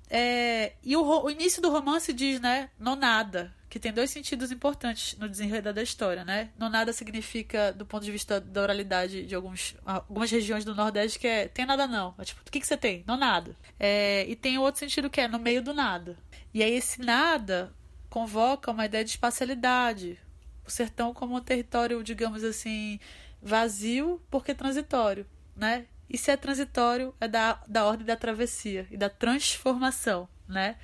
[0.09, 2.69] É, e o, o, início do romance diz, né?
[2.79, 6.49] Nonada, que tem dois sentidos importantes no desenredo da história, né?
[6.57, 11.27] Nonada significa, do ponto de vista da oralidade de alguns, algumas regiões do Nordeste, que
[11.27, 12.13] é tem nada não.
[12.19, 13.03] É tipo, o que, que você tem?
[13.07, 13.55] Não nada.
[13.79, 16.17] É, e tem outro sentido que é no meio do nada.
[16.53, 17.73] E aí esse nada
[18.13, 20.19] convoca uma ideia de espacialidade.
[20.63, 22.99] O sertão como um território, digamos assim,
[23.41, 25.87] vazio porque transitório, né?
[26.07, 30.75] E se é transitório, é da, da ordem da travessia e da transformação, né?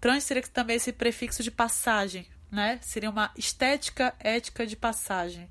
[0.00, 2.78] Trans seria também esse prefixo de passagem, né?
[2.80, 5.50] Seria uma estética ética de passagem.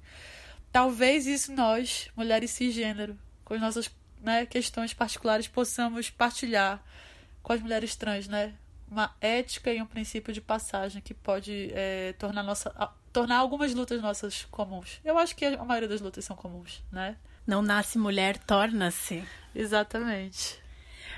[0.71, 3.15] Talvez isso nós, mulheres cisgênero,
[3.45, 6.83] com as nossas né, questões particulares, possamos partilhar
[7.43, 8.55] com as mulheres trans, né?
[8.89, 12.71] Uma ética e um princípio de passagem que pode é, tornar, nossa,
[13.13, 14.99] tornar algumas lutas nossas comuns.
[15.03, 17.15] Eu acho que a maioria das lutas são comuns, né?
[17.45, 19.23] Não nasce mulher, torna-se.
[19.55, 20.59] Exatamente.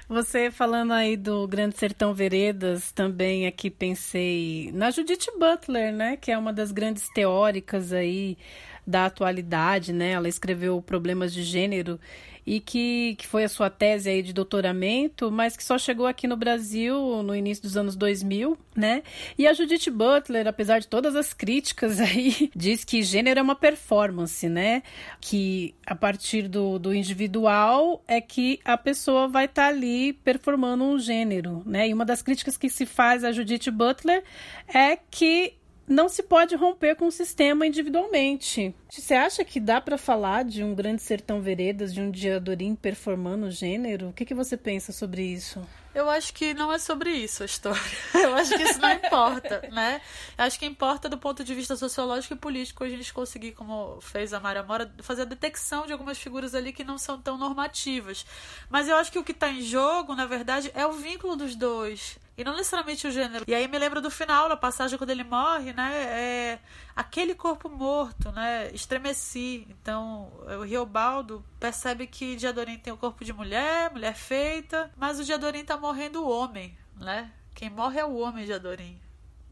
[0.07, 6.17] Você falando aí do Grande Sertão Veredas, também aqui pensei na Judith Butler, né?
[6.17, 8.37] Que é uma das grandes teóricas aí
[8.85, 10.11] da atualidade, né?
[10.11, 11.99] Ela escreveu Problemas de Gênero
[12.45, 16.27] e que, que foi a sua tese aí de doutoramento, mas que só chegou aqui
[16.27, 19.03] no Brasil no início dos anos 2000, né?
[19.37, 23.55] E a Judith Butler, apesar de todas as críticas aí, diz que gênero é uma
[23.55, 24.83] performance, né?
[25.19, 30.83] Que a partir do, do individual é que a pessoa vai estar tá ali performando
[30.83, 31.89] um gênero, né?
[31.89, 34.23] E uma das críticas que se faz a Judith Butler
[34.67, 35.53] é que
[35.91, 38.73] não se pode romper com o sistema individualmente.
[38.89, 43.47] Você acha que dá para falar de um grande sertão veredas, de um diadorim performando
[43.47, 44.09] o gênero?
[44.09, 45.61] O que, que você pensa sobre isso?
[45.93, 47.81] Eu acho que não é sobre isso a história.
[48.15, 50.01] Eu acho que isso não importa, né?
[50.37, 53.99] Eu acho que importa do ponto de vista sociológico e político a gente conseguir, como
[53.99, 57.37] fez a Maria Mora, fazer a detecção de algumas figuras ali que não são tão
[57.37, 58.25] normativas.
[58.69, 61.55] Mas eu acho que o que está em jogo, na verdade, é o vínculo dos
[61.55, 62.17] dois.
[62.41, 63.45] E não necessariamente o gênero.
[63.47, 65.91] E aí me lembra do final, da passagem quando ele morre, né?
[65.93, 66.59] É
[66.95, 68.71] aquele corpo morto, né?
[68.73, 69.67] Estremeci.
[69.69, 75.23] Então, o Riobaldo percebe que Diadorim tem o corpo de mulher, mulher feita, mas o
[75.23, 77.31] Diadorim tá morrendo o homem, né?
[77.53, 78.99] Quem morre é o homem de Adorim.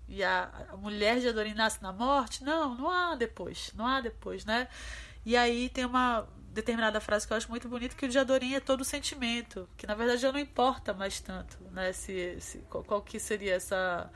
[0.08, 2.44] e a, a mulher de Adorim nasce na morte.
[2.44, 4.68] Não, não há depois, não há depois, né?
[5.24, 8.54] E aí tem uma determinada frase que eu acho muito bonita que o de Adorim
[8.54, 11.94] é todo sentimento, que na verdade já não importa mais tanto, né?
[11.94, 14.10] Se, se qual, qual que seria essa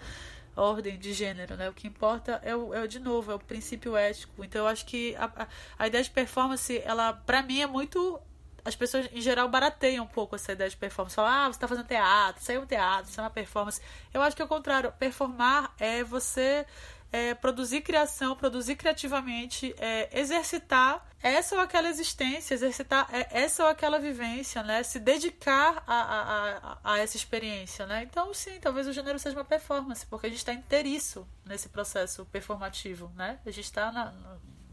[0.56, 1.70] ordem de gênero, né?
[1.70, 4.44] O que importa é o, é de novo, é o princípio ético.
[4.44, 5.48] Então eu acho que a, a,
[5.80, 8.20] a ideia de performance, ela para mim é muito
[8.66, 11.16] as pessoas em geral barateiam um pouco essa ideia de performance.
[11.16, 13.82] Falam, ah, você está fazendo teatro, aí é um teatro, isso é uma performance.
[14.14, 14.92] Eu acho que é o contrário.
[14.94, 16.66] Performar é você
[17.14, 23.70] é, produzir criação, produzir criativamente, é, exercitar essa ou aquela existência, exercitar é, essa ou
[23.70, 24.82] aquela vivência, né?
[24.82, 28.02] Se dedicar a, a, a, a, essa experiência, né?
[28.04, 32.26] Então, sim, talvez o gênero seja uma performance, porque a gente está inteiriço nesse processo
[32.26, 33.40] performativo, né?
[33.46, 34.12] A gente está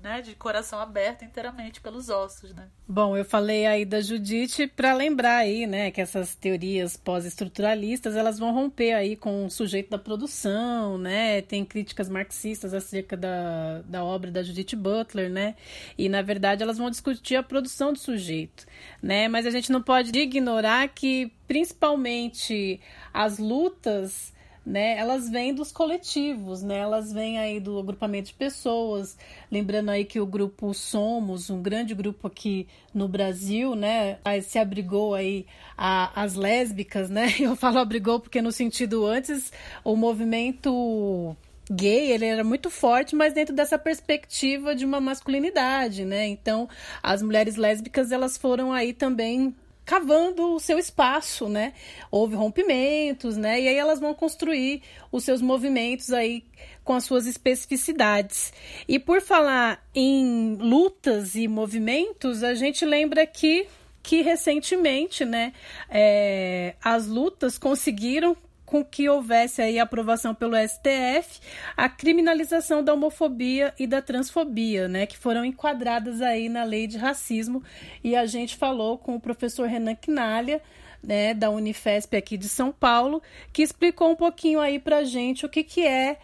[0.03, 2.69] né, de coração aberto inteiramente pelos ossos, né?
[2.89, 8.39] Bom, eu falei aí da Judite para lembrar aí, né, que essas teorias pós-estruturalistas, elas
[8.39, 11.43] vão romper aí com o sujeito da produção, né?
[11.43, 15.55] Tem críticas marxistas acerca da, da obra da Judith Butler, né?
[15.97, 18.67] E na verdade elas vão discutir a produção do sujeito,
[19.03, 19.29] né?
[19.29, 22.81] Mas a gente não pode ignorar que principalmente
[23.13, 24.33] as lutas
[24.71, 24.97] né?
[24.97, 26.79] Elas vêm dos coletivos, né?
[26.79, 29.19] Elas vêm aí do agrupamento de pessoas.
[29.51, 34.19] Lembrando aí que o grupo Somos, um grande grupo aqui no Brasil, né?
[34.43, 35.45] Se abrigou aí
[35.77, 37.35] a, as lésbicas, né?
[37.41, 39.53] Eu falo abrigou porque no sentido antes
[39.83, 41.37] o movimento
[41.69, 46.27] gay, ele era muito forte, mas dentro dessa perspectiva de uma masculinidade, né?
[46.27, 46.69] Então,
[47.03, 49.55] as mulheres lésbicas, elas foram aí também
[49.91, 51.73] cavando o seu espaço, né?
[52.13, 53.61] Houve rompimentos, né?
[53.61, 56.45] E aí elas vão construir os seus movimentos aí
[56.85, 58.53] com as suas especificidades.
[58.87, 63.67] E por falar em lutas e movimentos, a gente lembra que
[64.01, 65.53] que recentemente, né,
[65.91, 68.35] é, as lutas conseguiram
[68.71, 71.41] com que houvesse aí aprovação pelo STF
[71.77, 76.97] a criminalização da homofobia e da transfobia, né, que foram enquadradas aí na lei de
[76.97, 77.65] racismo.
[78.05, 80.63] E a gente falou com o professor Renan Quinalha,
[81.03, 83.21] né, da Unifesp aqui de São Paulo,
[83.53, 86.19] que explicou um pouquinho aí pra gente o que que é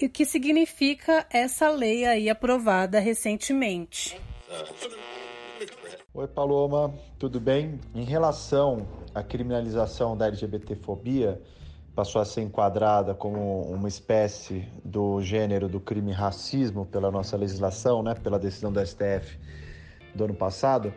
[0.00, 4.18] e o que significa essa lei aí aprovada recentemente.
[6.14, 7.78] Oi, Paloma, tudo bem?
[7.94, 11.40] Em relação à criminalização da LGBTfobia,
[11.94, 18.02] passou a ser enquadrada como uma espécie do gênero do crime racismo pela nossa legislação,
[18.02, 19.38] né, pela decisão do STF
[20.14, 20.92] do ano passado,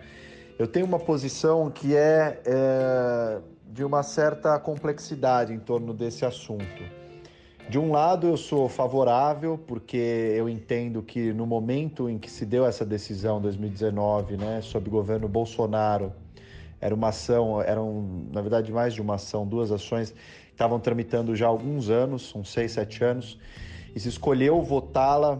[0.57, 6.83] eu tenho uma posição que é, é de uma certa complexidade em torno desse assunto.
[7.67, 12.45] De um lado, eu sou favorável, porque eu entendo que no momento em que se
[12.45, 16.13] deu essa decisão, 2019, né, sob o governo Bolsonaro,
[16.79, 20.13] era uma ação, eram, na verdade, mais de uma ação, duas ações
[20.53, 23.39] estavam tramitando já há alguns anos, uns 6, 7 anos,
[23.95, 25.39] e se escolheu votá-la,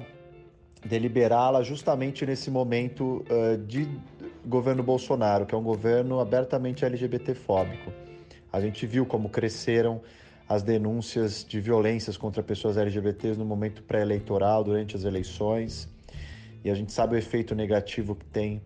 [0.86, 3.88] deliberá-la justamente nesse momento uh, de
[4.45, 7.91] governo Bolsonaro, que é um governo abertamente LGBTfóbico.
[8.52, 10.02] A gente viu como cresceram
[10.49, 15.88] as denúncias de violências contra pessoas LGBTs no momento pré-eleitoral, durante as eleições,
[16.63, 18.62] e a gente sabe o efeito negativo que tem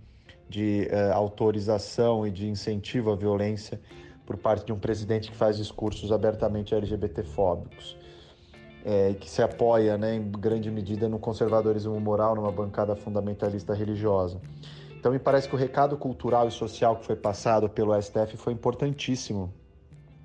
[0.49, 3.79] de uh, autorização e de incentivo à violência
[4.27, 7.97] por parte de um presidente que faz discursos abertamente LGBTfóbicos,
[8.85, 14.39] é, que se apoia, né, em grande medida, no conservadorismo moral, numa bancada fundamentalista religiosa.
[14.99, 18.51] Então, me parece que o recado cultural e social que foi passado pelo STF foi
[18.51, 19.51] importantíssimo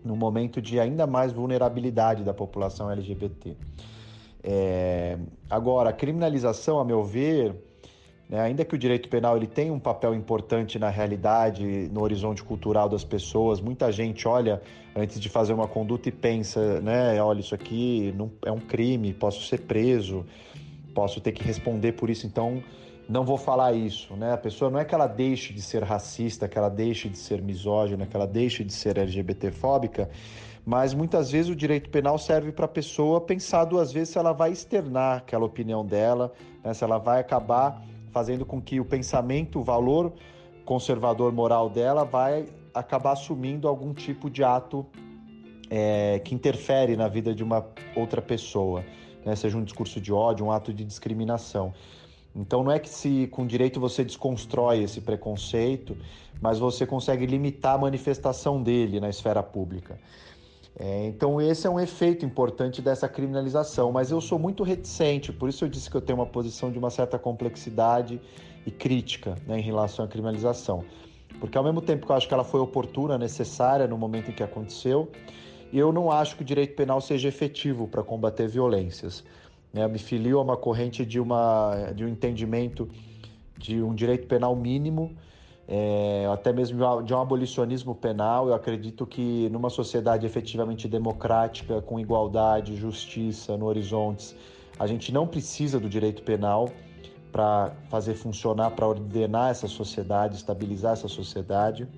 [0.04, 3.56] no momento de ainda mais vulnerabilidade da população LGBT.
[4.42, 5.16] É...
[5.48, 7.54] Agora, a criminalização, a meu ver,
[8.32, 8.40] né?
[8.40, 12.88] Ainda que o direito penal ele tenha um papel importante na realidade, no horizonte cultural
[12.88, 14.62] das pessoas, muita gente olha
[14.96, 19.12] antes de fazer uma conduta e pensa, né, olha, isso aqui não, é um crime,
[19.12, 20.24] posso ser preso,
[20.94, 22.62] posso ter que responder por isso, então
[23.06, 24.32] não vou falar isso, né?
[24.32, 27.42] A pessoa não é que ela deixe de ser racista, que ela deixe de ser
[27.42, 30.08] misógina, que ela deixe de ser LGBTfóbica,
[30.64, 34.32] mas muitas vezes o direito penal serve para a pessoa pensar duas vezes se ela
[34.32, 36.32] vai externar aquela opinião dela,
[36.64, 36.72] né?
[36.72, 40.12] se ela vai acabar fazendo com que o pensamento, o valor
[40.64, 44.86] conservador moral dela vai acabar assumindo algum tipo de ato
[45.68, 48.84] é, que interfere na vida de uma outra pessoa,
[49.24, 49.34] né?
[49.34, 51.72] seja um discurso de ódio, um ato de discriminação.
[52.34, 55.96] Então não é que se com direito você desconstrói esse preconceito,
[56.40, 59.98] mas você consegue limitar a manifestação dele na esfera pública.
[60.78, 65.48] É, então, esse é um efeito importante dessa criminalização, mas eu sou muito reticente, por
[65.48, 68.20] isso eu disse que eu tenho uma posição de uma certa complexidade
[68.66, 70.84] e crítica né, em relação à criminalização.
[71.38, 74.34] Porque, ao mesmo tempo que eu acho que ela foi oportuna, necessária no momento em
[74.34, 75.10] que aconteceu,
[75.72, 79.24] eu não acho que o direito penal seja efetivo para combater violências.
[79.72, 79.86] Né?
[79.88, 82.88] Me filio a uma corrente de, uma, de um entendimento
[83.56, 85.16] de um direito penal mínimo,
[85.68, 88.48] é, até mesmo de um abolicionismo penal.
[88.48, 94.34] Eu acredito que numa sociedade efetivamente democrática, com igualdade, justiça no horizontes,
[94.78, 96.68] a gente não precisa do direito penal
[97.30, 101.88] para fazer funcionar, para ordenar essa sociedade, estabilizar essa sociedade.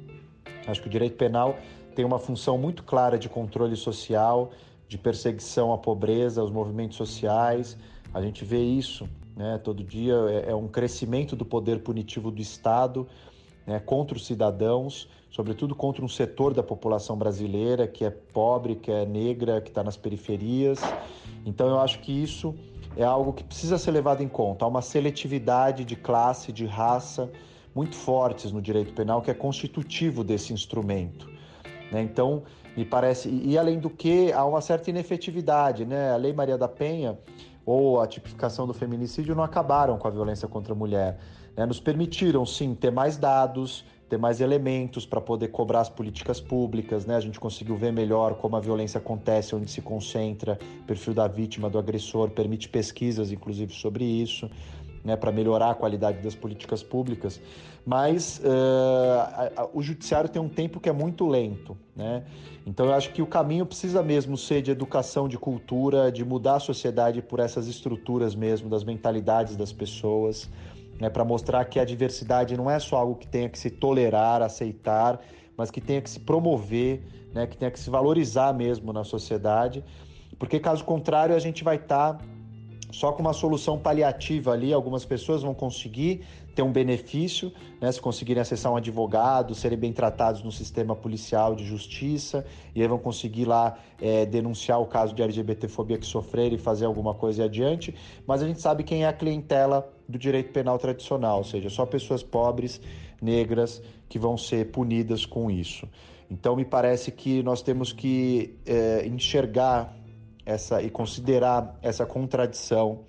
[0.67, 1.57] Acho que o direito penal
[1.95, 4.53] tem uma função muito clara de controle social,
[4.87, 7.77] de perseguição à pobreza, aos movimentos sociais.
[8.13, 12.41] A gente vê isso né, todo dia, é, é um crescimento do poder punitivo do
[12.41, 13.07] Estado
[13.67, 18.91] né, contra os cidadãos, sobretudo contra um setor da população brasileira que é pobre, que
[18.91, 20.81] é negra, que está nas periferias.
[21.45, 22.55] Então eu acho que isso
[22.97, 24.65] é algo que precisa ser levado em conta.
[24.65, 27.31] Há uma seletividade de classe, de raça
[27.75, 31.29] muito fortes no direito penal que é constitutivo desse instrumento.
[31.91, 32.03] Né?
[32.03, 32.45] Então,
[32.77, 33.29] me parece.
[33.29, 35.85] E, além do que, há uma certa inefetividade.
[35.85, 36.13] Né?
[36.13, 37.19] A Lei Maria da Penha
[37.67, 41.19] ou a tipificação do feminicídio não acabaram com a violência contra a mulher.
[41.57, 41.67] Né?
[41.67, 47.07] Nos permitiram, sim, ter mais dados, ter mais elementos para poder cobrar as políticas públicas,
[47.07, 47.17] né?
[47.17, 51.71] A gente conseguiu ver melhor como a violência acontece, onde se concentra, perfil da vítima,
[51.71, 54.49] do agressor, permite pesquisas, inclusive, sobre isso
[55.05, 57.39] né, para melhorar a qualidade das políticas públicas,
[57.85, 62.25] mas uh, a, a, o judiciário tem um tempo que é muito lento, né?
[62.67, 66.57] Então eu acho que o caminho precisa mesmo ser de educação, de cultura, de mudar
[66.57, 70.49] a sociedade por essas estruturas mesmo, das mentalidades das pessoas,
[71.01, 74.43] né, para mostrar que a diversidade não é só algo que tenha que se tolerar,
[74.43, 75.21] aceitar,
[75.57, 79.85] mas que tenha que se promover, né, que tenha que se valorizar mesmo na sociedade,
[80.39, 82.25] porque caso contrário a gente vai estar tá
[82.91, 86.25] só com uma solução paliativa ali, algumas pessoas vão conseguir
[86.55, 91.57] ter um benefício, né, se conseguirem acessar um advogado, serem bem tratados no sistema policial
[91.57, 96.55] de justiça, e aí vão conseguir lá é, denunciar o caso de LGBTfobia que sofreram
[96.55, 97.93] e fazer alguma coisa adiante.
[98.27, 101.87] Mas a gente sabe quem é a clientela do direito penal tradicional, ou seja, só
[101.87, 102.81] pessoas pobres,
[103.21, 105.89] negras, que vão ser punidas com isso.
[106.31, 109.97] Então, me parece que nós temos que é, enxergar
[110.45, 113.01] essa e considerar essa contradição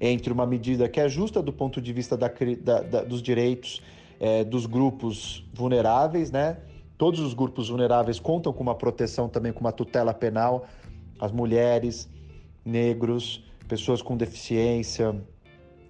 [0.00, 2.28] entre uma medida que é justa do ponto de vista da,
[2.62, 3.82] da, da, dos direitos
[4.20, 6.58] é, dos grupos vulneráveis, né?
[6.96, 10.66] Todos os grupos vulneráveis contam com uma proteção também, com uma tutela penal,
[11.20, 12.08] as mulheres,
[12.64, 15.14] negros, pessoas com deficiência,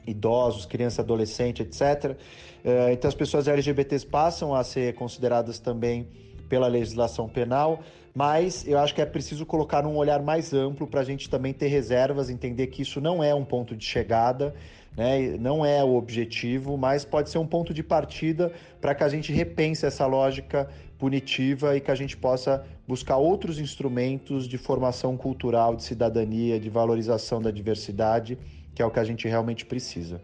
[0.09, 2.17] idosos, criança, adolescente, etc.
[2.65, 6.09] É, então as pessoas LGBTs passam a ser consideradas também
[6.49, 7.81] pela legislação penal,
[8.15, 11.53] mas eu acho que é preciso colocar um olhar mais amplo para a gente também
[11.53, 14.55] ter reservas, entender que isso não é um ponto de chegada,
[14.97, 15.37] né?
[15.39, 18.51] não é o objetivo, mas pode ser um ponto de partida
[18.81, 23.61] para que a gente repense essa lógica punitiva e que a gente possa buscar outros
[23.61, 28.37] instrumentos de formação cultural, de cidadania, de valorização da diversidade,
[28.79, 30.23] que é o que a gente realmente precisa.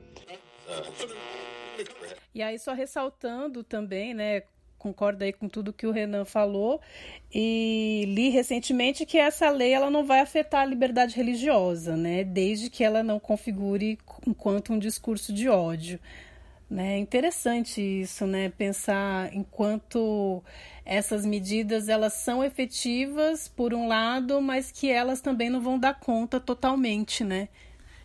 [2.32, 4.44] E aí, só ressaltando também, né,
[4.78, 6.80] concordo aí com tudo que o Renan falou
[7.34, 12.22] e li recentemente que essa lei ela não vai afetar a liberdade religiosa, né?
[12.22, 15.98] Desde que ela não configure enquanto um discurso de ódio.
[16.70, 16.98] Né?
[16.98, 18.50] Interessante isso, né?
[18.50, 20.44] Pensar enquanto
[20.84, 25.98] essas medidas elas são efetivas por um lado, mas que elas também não vão dar
[25.98, 27.48] conta totalmente, né?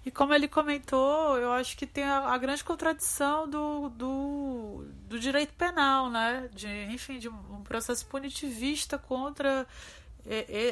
[0.05, 5.19] E como ele comentou, eu acho que tem a, a, grande contradição do, do, do,
[5.19, 6.49] direito penal, né?
[6.53, 9.67] De, enfim, de um processo punitivista contra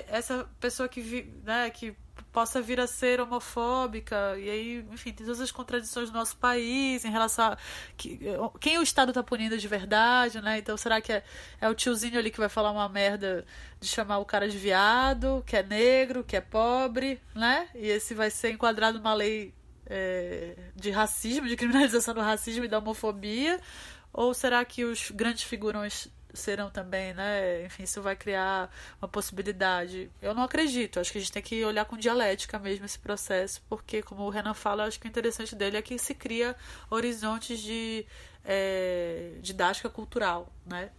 [0.10, 1.96] essa pessoa que, né, que
[2.38, 7.04] possa vir a ser homofóbica e aí, enfim, tem todas as contradições do nosso país
[7.04, 7.58] em relação a
[7.98, 8.20] que,
[8.60, 10.60] quem o Estado está punindo de verdade, né?
[10.60, 11.24] Então, será que é,
[11.60, 13.44] é o tiozinho ali que vai falar uma merda
[13.80, 17.70] de chamar o cara de viado, que é negro, que é pobre, né?
[17.74, 19.52] E esse vai ser enquadrado numa lei
[19.88, 23.60] é, de racismo, de criminalização do racismo e da homofobia?
[24.14, 26.08] Ou será que os grandes figurões
[26.38, 27.66] serão também, né?
[27.66, 28.72] Enfim, isso vai criar
[29.02, 30.10] uma possibilidade.
[30.22, 31.00] Eu não acredito.
[31.00, 34.30] Acho que a gente tem que olhar com dialética mesmo esse processo, porque, como o
[34.30, 36.56] Renan fala, acho que o interessante dele é que se cria
[36.90, 38.06] horizontes de
[38.46, 40.90] é, didática cultural, né?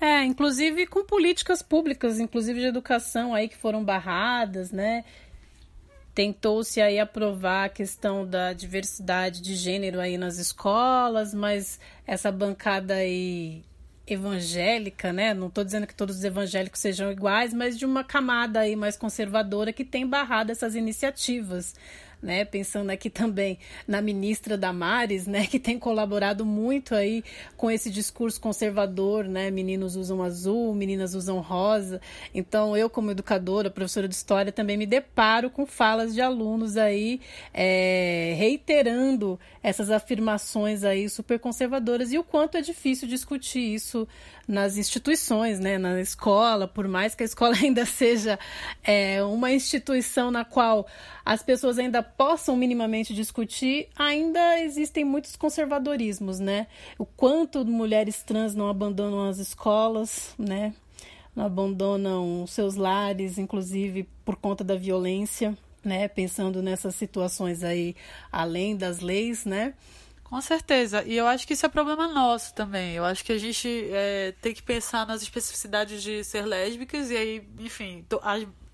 [0.00, 5.04] É, inclusive com políticas públicas, inclusive de educação aí que foram barradas, né?
[6.14, 12.94] Tentou-se aí aprovar a questão da diversidade de gênero aí nas escolas, mas essa bancada
[12.94, 13.64] aí
[14.06, 15.32] evangélica, né?
[15.32, 18.96] Não estou dizendo que todos os evangélicos sejam iguais, mas de uma camada aí mais
[18.96, 21.74] conservadora que tem barrado essas iniciativas.
[22.24, 22.44] Né?
[22.44, 25.46] Pensando aqui também na ministra Damares, né?
[25.46, 27.22] Que tem colaborado muito aí
[27.56, 29.50] com esse discurso conservador, né?
[29.50, 32.00] Meninos usam azul, meninas usam rosa.
[32.34, 37.20] Então, eu, como educadora, professora de história, também me deparo com falas de alunos aí
[37.52, 44.08] é, reiterando essas afirmações aí super conservadoras e o quanto é difícil discutir isso
[44.46, 48.38] nas instituições, né, na escola, por mais que a escola ainda seja
[48.82, 50.86] é, uma instituição na qual
[51.24, 56.66] as pessoas ainda possam minimamente discutir, ainda existem muitos conservadorismos, né?
[56.98, 60.74] O quanto mulheres trans não abandonam as escolas, né?
[61.34, 66.06] Não abandonam seus lares, inclusive por conta da violência, né?
[66.08, 67.96] Pensando nessas situações aí
[68.30, 69.74] além das leis, né?
[70.34, 71.04] Com certeza.
[71.06, 72.94] E eu acho que isso é problema nosso também.
[72.94, 77.16] Eu acho que a gente é, tem que pensar nas especificidades de ser lésbicas e
[77.16, 78.04] aí, enfim,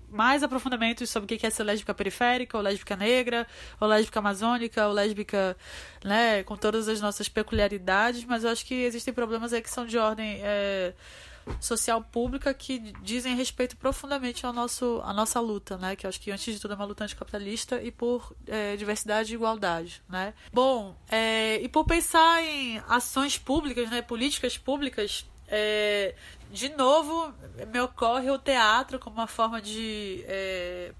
[0.09, 3.45] mais aprofundamentos sobre o que é ser lésbica periférica, ou lésbica negra,
[3.79, 5.55] ou lésbica amazônica, ou lésbica,
[6.03, 9.85] né, com todas as nossas peculiaridades, mas eu acho que existem problemas aí que são
[9.85, 10.39] de ordem.
[10.41, 10.95] É,
[11.59, 15.95] social pública que dizem respeito profundamente ao nosso, à nossa luta, né?
[15.95, 19.31] Que eu acho que antes de tudo é uma luta anticapitalista e por é, diversidade
[19.31, 20.33] e igualdade, né?
[20.51, 24.01] Bom, é, e por pensar em ações públicas, né?
[24.01, 26.15] Políticas públicas, é,
[26.51, 27.33] de novo
[27.71, 30.93] me ocorre o teatro como uma forma de é,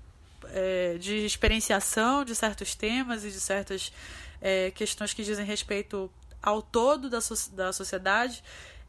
[0.50, 3.92] é, de experienciação de certos temas e de certas
[4.42, 6.12] é, questões que dizem respeito
[6.42, 8.44] ao todo da, so da sociedade.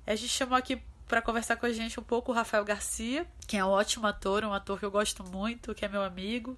[0.06, 0.80] A gente chamou aqui
[1.12, 4.46] para conversar com a gente um pouco o Rafael Garcia, que é um ótimo ator,
[4.46, 6.56] um ator que eu gosto muito, que é meu amigo,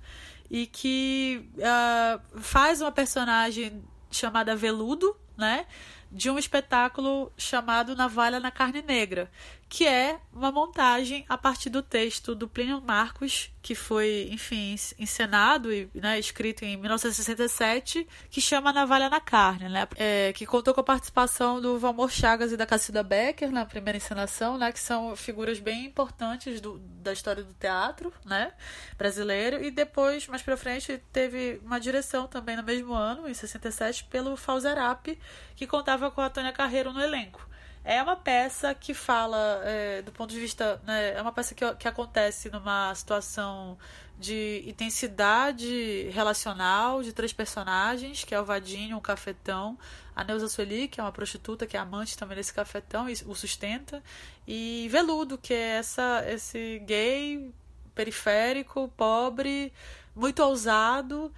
[0.48, 3.82] e que uh, faz uma personagem
[4.12, 5.66] chamada Veludo, né?
[6.08, 9.28] De um espetáculo chamado Navalha na Carne Negra,
[9.74, 15.72] que é uma montagem a partir do texto do Plínio Marcos, que foi, enfim, encenado
[15.72, 19.88] e né, escrito em 1967, que chama Navalha na Carne, né?
[19.96, 23.96] É, que contou com a participação do Valmor Chagas e da Cacilda Becker na primeira
[23.96, 24.70] encenação, né?
[24.70, 28.52] Que são figuras bem importantes do, da história do teatro, né?
[28.96, 29.60] Brasileiro.
[29.60, 34.36] E depois, mais pra frente, teve uma direção também no mesmo ano, em 67, pelo
[34.36, 35.18] Falzerap,
[35.56, 37.53] que contava com a Tônia Carreiro no elenco.
[37.84, 40.80] É uma peça que fala, é, do ponto de vista.
[40.84, 43.76] Né, é uma peça que, que acontece numa situação
[44.18, 49.78] de intensidade relacional de três personagens, que é o Vadinho, o cafetão,
[50.16, 53.34] a Neuza Sueli, que é uma prostituta, que é amante também desse cafetão e o
[53.34, 54.02] sustenta,
[54.46, 57.52] e Veludo, que é essa, esse gay
[57.94, 59.72] periférico, pobre,
[60.14, 61.30] muito ousado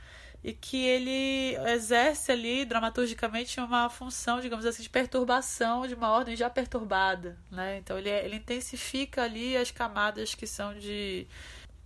[0.47, 6.37] e que ele exerce ali dramaturgicamente uma função, digamos assim, de perturbação de uma ordem
[6.37, 7.79] já perturbada, né?
[7.79, 11.27] Então ele, ele intensifica ali as camadas que são de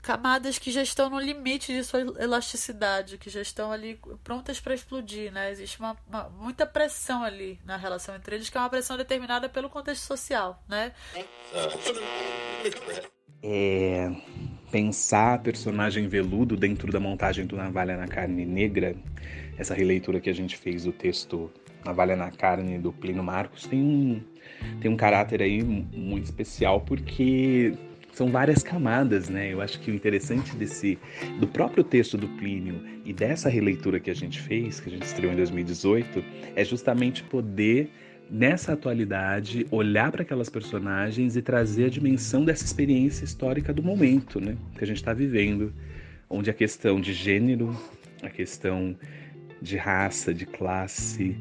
[0.03, 4.75] camadas que já estão no limite de sua elasticidade, que já estão ali prontas para
[4.75, 5.51] explodir, né?
[5.51, 9.49] Existe uma, uma, muita pressão ali na relação entre eles, que é uma pressão determinada
[9.49, 10.93] pelo contexto social, né?
[13.43, 14.11] É
[14.71, 18.95] pensar a personagem veludo dentro da montagem do Navalha na Carne Negra,
[19.59, 21.51] essa releitura que a gente fez do texto
[21.85, 24.21] Navalha na Carne do Plínio Marcos, tem um,
[24.81, 27.75] tem um caráter aí muito especial porque
[28.13, 29.53] são várias camadas, né?
[29.53, 30.99] Eu acho que o interessante desse
[31.39, 35.05] do próprio texto do Plínio e dessa releitura que a gente fez, que a gente
[35.05, 36.23] estreou em 2018,
[36.55, 37.91] é justamente poder
[38.31, 44.41] nessa atualidade, olhar para aquelas personagens e trazer a dimensão dessa experiência histórica do momento
[44.41, 45.73] né, que a gente está vivendo,
[46.29, 47.77] onde a questão de gênero,
[48.23, 48.97] a questão
[49.61, 51.37] de raça, de classe,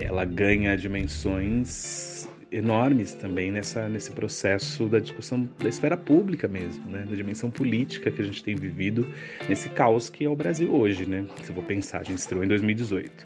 [0.00, 7.04] ela ganha dimensões enormes também nessa, nesse processo da discussão da esfera pública mesmo, né?
[7.08, 9.06] da dimensão política que a gente tem vivido
[9.48, 11.26] nesse caos que é o Brasil hoje, né?
[11.42, 13.24] Se eu vou pensar, a gente estreou em 2018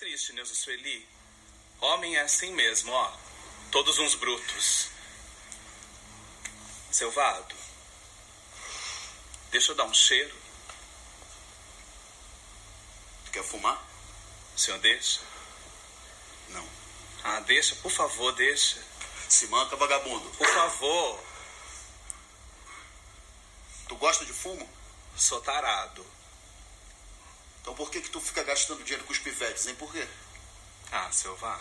[0.00, 1.06] triste, Neuza Sueli.
[1.78, 3.12] Homem é assim mesmo, ó.
[3.70, 4.88] Todos uns brutos.
[6.90, 7.54] Selvado.
[9.50, 10.34] Deixa eu dar um cheiro.
[13.26, 13.78] Tu quer fumar?
[14.56, 15.20] O senhor deixa?
[16.48, 16.66] Não.
[17.22, 18.82] Ah, deixa, por favor, deixa.
[19.28, 20.30] Se manca, vagabundo.
[20.30, 21.22] Por favor.
[23.86, 24.66] Tu gosta de fumo?
[25.14, 26.06] Sou tarado.
[27.60, 29.74] Então por que que tu fica gastando dinheiro com os pivetes, hein?
[29.74, 30.06] Por quê?
[30.92, 31.58] Ah, seu vá.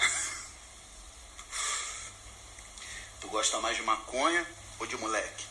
[3.21, 4.45] tu gosta mais de maconha
[4.79, 5.45] ou de moleque?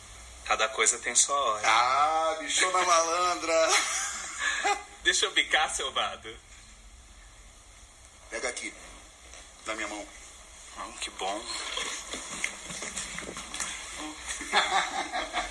[0.45, 1.67] Cada coisa tem sua hora.
[1.67, 3.69] Ah, bichona malandra.
[5.03, 6.35] Deixa eu bicar, seu vado.
[8.29, 8.73] Pega aqui.
[9.65, 10.07] Da minha mão.
[10.77, 11.41] Oh, que bom.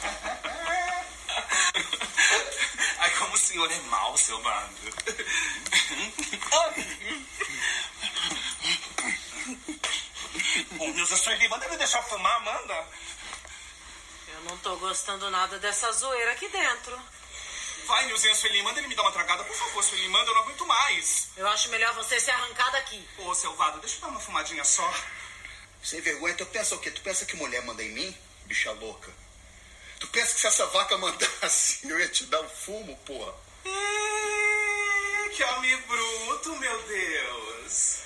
[3.49, 4.77] senhor é mau, seu bando.
[10.79, 12.87] Ô, Nilza Sueli, manda me deixar fumar, Amanda.
[14.29, 17.01] Eu não tô gostando nada dessa zoeira aqui dentro.
[17.87, 20.43] Vai, Nilzinha Sueli, manda ele me dar uma tragada, por favor, Sueli, manda, eu não
[20.43, 21.31] aguento mais.
[21.35, 23.09] Eu acho melhor você se arrancar daqui.
[23.17, 24.93] Ô, Selvado, deixa eu dar uma fumadinha só.
[25.83, 26.91] Sem vergonha, tu pensa o quê?
[26.91, 28.19] Tu pensa que mulher manda em mim?
[28.45, 29.11] Bicha louca.
[29.99, 33.35] Tu pensa que se essa vaca mandasse, eu ia te dar um fumo, porra?
[33.65, 37.99] Ih, que homem bruto, meu Deus.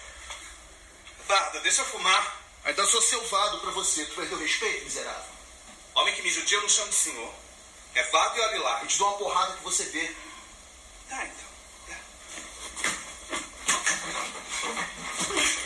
[1.27, 2.43] Varda, deixa eu fumar.
[2.65, 4.05] Ainda sou selvado pra você.
[4.07, 5.33] Tu perdeu respeito, miserável?
[5.95, 7.35] Homem que me judia, eu não chamo de senhor.
[7.95, 8.81] É vago e olhe lá.
[8.81, 10.15] Eu te dou uma porrada que você vê.
[11.09, 11.53] Tá, então.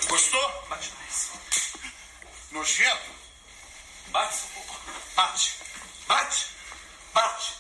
[0.09, 0.64] Gostou?
[0.68, 1.31] Bate mais.
[2.51, 3.11] Nojento?
[4.09, 4.39] Bate.
[5.14, 5.66] Bate.
[6.07, 6.47] Bate.
[7.13, 7.55] Bate.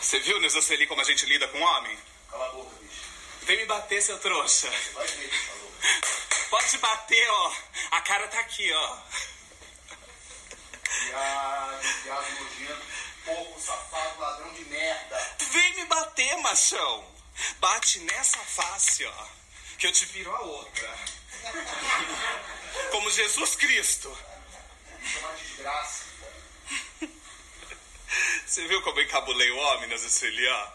[0.00, 1.96] Você viu, Celi, como a gente lida com homem?
[2.30, 3.02] Cala a boca, bicho.
[3.42, 4.68] Vem me bater, seu trouxa.
[4.94, 5.72] Vai ver, falou.
[6.50, 7.52] Pode bater, ó.
[7.92, 8.98] A cara tá aqui, ó.
[11.06, 12.86] Viado, viado nojento.
[13.24, 15.36] Porco, safado, ladrão de merda.
[15.52, 17.04] Vem me bater, machão.
[17.60, 19.26] Bate nessa face, ó.
[19.78, 20.98] Que eu te viro a outra.
[22.90, 24.29] Como Jesus Cristo.
[25.60, 26.04] Desgraça.
[28.46, 30.68] Você viu como eu encabulei o homem, Celi, ó?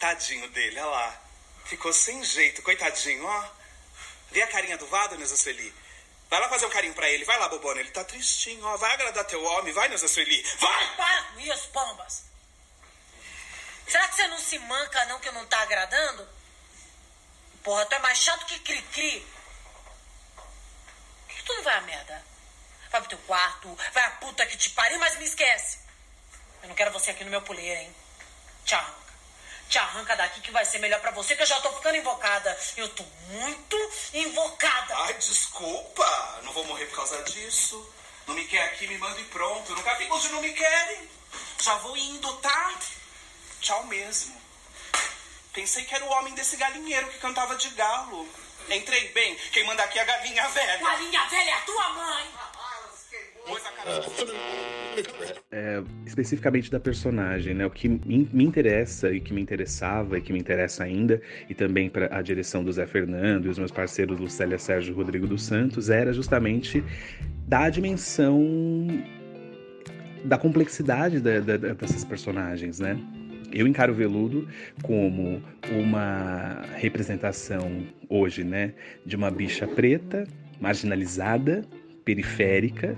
[0.00, 1.22] Tadinho dele, olha lá.
[1.64, 3.48] Ficou sem jeito, coitadinho, ó.
[4.32, 5.72] Vê a carinha do Vado, Nilza Celi.
[6.28, 7.24] Vai lá fazer um carinho pra ele.
[7.24, 7.80] Vai lá, bobona.
[7.80, 8.76] Ele tá tristinho, ó.
[8.76, 9.72] Vai agradar teu homem.
[9.72, 10.42] Vai, Nilza Celi.
[10.58, 10.96] Vai!
[10.96, 12.24] Para com isso, pombas.
[13.86, 16.28] Será que você não se manca, não, que não tá agradando?
[17.62, 19.24] Porra, tu é mais chato que cri-cri.
[20.34, 22.35] Por que tu não vai à merda?
[22.90, 25.78] Vai pro teu quarto, vai a puta que te pariu, mas me esquece.
[26.62, 27.94] Eu não quero você aqui no meu puleiro, hein?
[28.64, 29.06] Te arranca.
[29.68, 32.56] Te arranca daqui que vai ser melhor pra você, que eu já tô ficando invocada.
[32.76, 34.96] Eu tô muito invocada.
[34.98, 36.40] Ai, desculpa.
[36.44, 37.92] Não vou morrer por causa disso.
[38.26, 39.70] Não me quer aqui, me manda e pronto.
[39.70, 41.10] Eu nunca vi onde não me querem.
[41.60, 42.74] Já vou indo, tá?
[43.60, 44.40] Tchau mesmo.
[45.52, 48.28] Pensei que era o homem desse galinheiro que cantava de galo.
[48.68, 49.36] Entrei bem.
[49.52, 50.76] Quem manda aqui é a galinha velha.
[50.78, 52.34] Galinha velha é a tua mãe.
[55.52, 57.64] É, especificamente da personagem, né?
[57.66, 61.88] O que me interessa e que me interessava e que me interessa ainda, e também
[61.88, 65.44] para a direção do Zé Fernando e os meus parceiros Lucélia Sérgio e Rodrigo dos
[65.44, 66.82] Santos, era justamente
[67.46, 68.86] da dimensão
[70.24, 72.98] da complexidade da- da- da- dessas personagens, né?
[73.52, 74.48] Eu encaro o Veludo
[74.82, 75.40] como
[75.70, 78.74] uma representação hoje, né,
[79.04, 80.26] de uma bicha preta,
[80.60, 81.64] marginalizada,
[82.04, 82.96] periférica,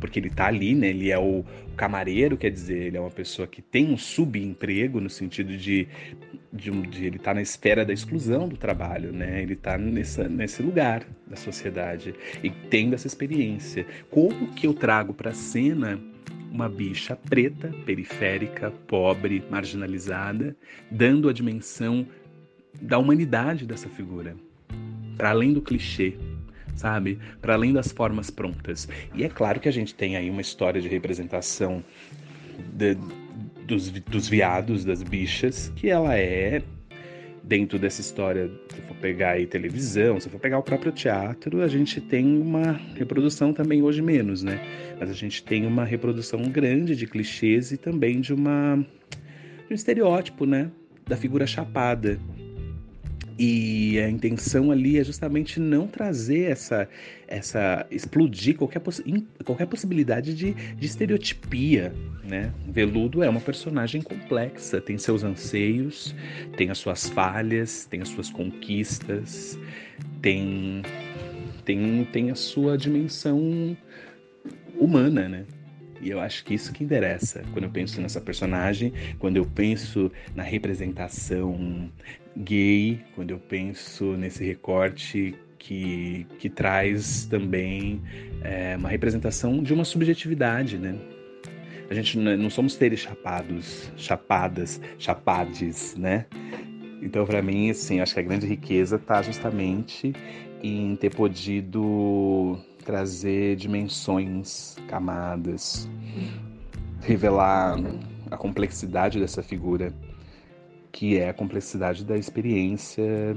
[0.00, 0.88] porque ele tá ali, né?
[0.88, 1.44] Ele é o
[1.76, 5.88] camareiro, quer dizer, ele é uma pessoa que tem um subemprego no sentido de,
[6.52, 9.42] de, de ele tá na esfera da exclusão do trabalho, né?
[9.42, 13.86] Ele tá nessa, nesse lugar da sociedade e tendo essa experiência.
[14.10, 16.00] Como que eu trago para cena
[16.50, 20.56] uma bicha preta, periférica, pobre, marginalizada,
[20.90, 22.06] dando a dimensão
[22.80, 24.36] da humanidade dessa figura,
[25.16, 26.16] para além do clichê,
[26.76, 27.18] sabe?
[27.40, 28.88] Para além das formas prontas.
[29.14, 31.82] E é claro que a gente tem aí uma história de representação
[32.74, 32.96] de-
[33.66, 36.62] dos, dos viados, das bichas, que ela é
[37.42, 41.68] dentro dessa história, se for pegar aí televisão, se for pegar o próprio teatro, a
[41.68, 44.60] gente tem uma reprodução também hoje menos, né?
[44.98, 48.84] Mas a gente tem uma reprodução grande de clichês e também de uma
[49.66, 50.70] de um estereótipo, né?
[51.06, 52.18] Da figura chapada.
[53.38, 56.88] E a intenção ali é justamente não trazer essa,
[57.28, 58.80] essa explodir qualquer,
[59.44, 61.92] qualquer possibilidade de, de estereotipia,
[62.24, 62.50] né?
[62.66, 66.14] Veludo é uma personagem complexa, tem seus anseios,
[66.56, 69.58] tem as suas falhas, tem as suas conquistas,
[70.22, 70.82] tem
[71.66, 73.76] tem, tem a sua dimensão
[74.78, 75.44] humana, né?
[76.00, 80.12] E eu acho que isso que interessa quando eu penso nessa personagem, quando eu penso
[80.34, 81.90] na representação
[82.36, 88.02] gay, quando eu penso nesse recorte que, que traz também
[88.42, 90.96] é, uma representação de uma subjetividade, né?
[91.88, 96.26] A gente não somos seres chapados, chapadas, chapades, né?
[97.00, 100.12] Então, para mim, assim, acho que a grande riqueza está justamente
[100.62, 105.88] em ter podido trazer dimensões, camadas,
[107.02, 107.76] revelar
[108.30, 109.92] a complexidade dessa figura,
[110.96, 113.36] que é a complexidade da experiência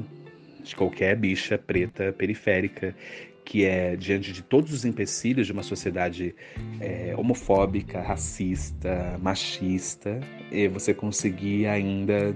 [0.63, 2.95] de qualquer bicha preta periférica
[3.43, 6.33] que é diante de todos os empecilhos de uma sociedade
[6.79, 12.33] é, homofóbica, racista, machista, e você conseguir ainda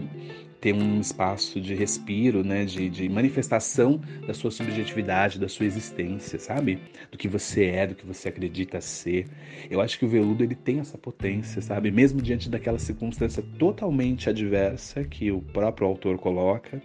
[0.64, 6.39] ter um espaço de respiro, né, de, de, manifestação da sua subjetividade, da sua existência,
[6.39, 6.80] sabe?
[7.11, 9.28] Do que você é, do que você acredita ser.
[9.70, 11.91] Eu acho que o veludo ele tem essa potência, sabe?
[11.91, 16.82] Mesmo diante daquela circunstância totalmente adversa que o próprio autor coloca,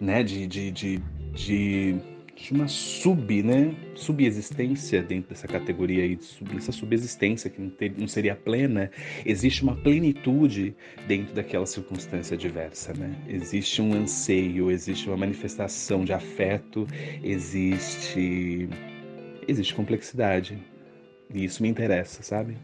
[0.00, 1.02] né, de, de, de,
[1.34, 1.96] de
[2.36, 7.94] de uma sub, né, subexistência dentro dessa categoria aí, sub, essa subexistência que não, ter,
[7.96, 8.90] não, seria plena,
[9.24, 10.76] existe uma plenitude
[11.08, 13.16] dentro daquela circunstância diversa, né?
[13.26, 16.86] Existe um anseio, existe uma manifestação de afeto,
[17.22, 18.68] existe
[19.48, 20.58] existe complexidade.
[21.32, 22.56] E isso me interessa, sabe?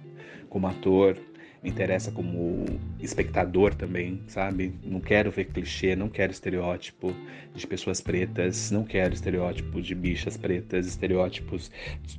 [0.49, 1.17] Como ator,
[1.63, 2.65] me interessa como
[2.99, 4.75] espectador também, sabe?
[4.83, 7.15] Não quero ver clichê, não quero estereótipo
[7.55, 11.71] de pessoas pretas, não quero estereótipo de bichas pretas, estereótipos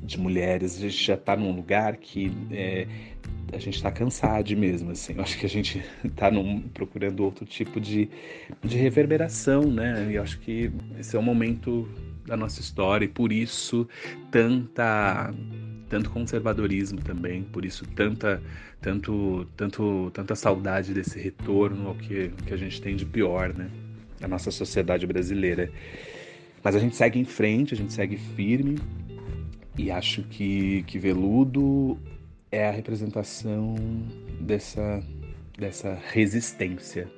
[0.02, 0.78] de mulheres.
[0.78, 2.88] A gente já tá num lugar que é,
[3.52, 5.16] a gente tá cansado mesmo, assim.
[5.16, 5.84] Eu acho que a gente
[6.16, 8.10] tá num, procurando outro tipo de,
[8.64, 10.08] de reverberação, né?
[10.10, 11.88] E eu acho que esse é o momento
[12.26, 13.86] da nossa história e por isso
[14.32, 15.34] tanta
[15.94, 18.42] tanto conservadorismo também, por isso tanta,
[18.84, 23.70] tanto, tanto, tanta saudade desse retorno ao que, que a gente tem de pior, né?
[24.22, 25.72] A nossa sociedade brasileira.
[26.62, 28.78] Mas a gente segue em frente, a gente segue firme
[29.78, 31.98] e acho que, que Veludo
[32.52, 33.76] é a representação
[34.40, 35.02] dessa,
[35.58, 37.10] dessa resistência,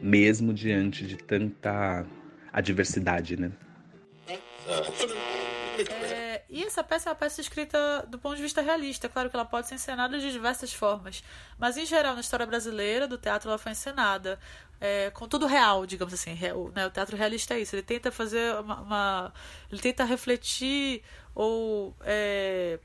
[0.00, 2.06] mesmo diante de tanta
[2.52, 3.50] adversidade, né?
[6.48, 9.08] E essa peça é uma peça escrita do ponto de vista realista.
[9.08, 11.22] Claro que ela pode ser encenada de diversas formas.
[11.58, 14.38] Mas, em geral, na história brasileira, do teatro, ela foi encenada
[14.80, 16.34] é, com tudo real, digamos assim.
[16.34, 16.86] Real, né?
[16.86, 17.76] O teatro realista é isso.
[17.76, 18.80] Ele tenta fazer uma.
[18.80, 19.32] uma
[19.70, 21.02] ele tenta refletir
[21.34, 21.94] ou.
[22.02, 22.80] É,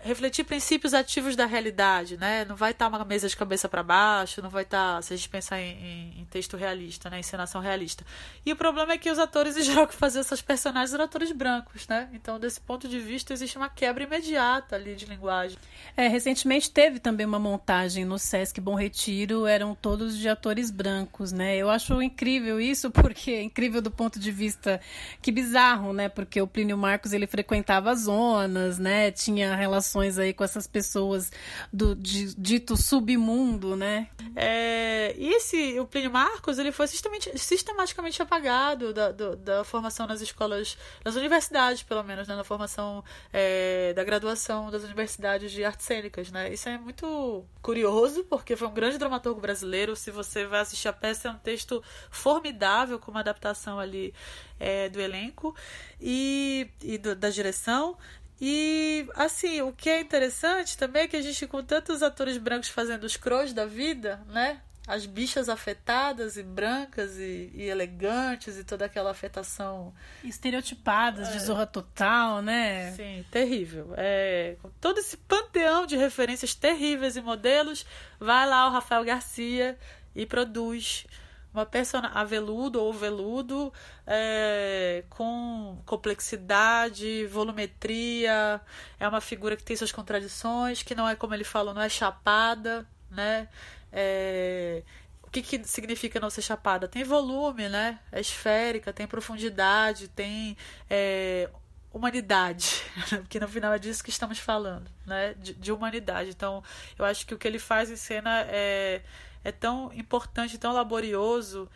[0.00, 2.44] refletir princípios ativos da realidade, né?
[2.44, 5.28] Não vai estar uma mesa de cabeça para baixo, não vai estar, se a gente
[5.28, 7.18] pensar em, em, em, texto realista, né?
[7.18, 8.04] Encenação realista.
[8.46, 11.32] E o problema é que os atores, em geral, que faziam essas personagens eram atores
[11.32, 12.08] brancos, né?
[12.12, 15.58] Então, desse ponto de vista, existe uma quebra imediata ali de linguagem.
[15.96, 21.32] É, recentemente teve também uma montagem no Sesc Bom Retiro, eram todos de atores brancos,
[21.32, 21.56] né?
[21.56, 24.80] Eu acho incrível isso, porque é incrível do ponto de vista
[25.20, 26.08] que bizarro, né?
[26.08, 29.10] Porque o Plínio Marcos, ele frequentava zonas, né?
[29.10, 31.32] Tinha relações relações aí com essas pessoas
[31.72, 34.08] do de, dito submundo, né?
[34.36, 40.20] É, e esse, o Plínio Marcos, ele foi sistematicamente, apagado da, do, da formação nas
[40.20, 42.36] escolas, nas universidades, pelo menos, né?
[42.36, 46.52] na formação é, da graduação das universidades de artes cênicas, né?
[46.52, 49.96] Isso é muito curioso, porque foi um grande dramaturgo brasileiro.
[49.96, 54.12] Se você vai assistir a peça, é um texto formidável, com uma adaptação ali
[54.58, 55.54] é, do elenco
[56.00, 57.96] e, e do, da direção.
[58.40, 62.68] E, assim, o que é interessante também é que a gente, com tantos atores brancos
[62.68, 64.60] fazendo os crows da vida, né?
[64.86, 69.92] As bichas afetadas e brancas e, e elegantes e toda aquela afetação.
[70.24, 71.32] Estereotipadas, é.
[71.32, 72.92] de zorra total, né?
[72.92, 73.92] Sim, terrível.
[73.96, 77.84] É, com todo esse panteão de referências terríveis e modelos,
[78.18, 79.76] vai lá o Rafael Garcia
[80.14, 81.06] e produz
[81.52, 83.72] uma persona a veludo ou veludo
[84.06, 88.60] é, com complexidade, volumetria,
[88.98, 91.88] é uma figura que tem suas contradições, que não é como ele falou, não é
[91.88, 93.48] chapada, né?
[93.92, 94.82] É,
[95.22, 96.88] o que, que significa não ser chapada?
[96.88, 97.98] Tem volume, né?
[98.10, 100.56] É esférica, tem profundidade, tem
[100.88, 101.50] é,
[101.92, 105.34] humanidade, porque no final é disso que estamos falando, né?
[105.34, 106.30] De, de, humanidade.
[106.30, 106.62] Então,
[106.98, 109.02] eu acho que o que ele faz em cena é
[109.44, 111.68] é tão importante, tão laborioso,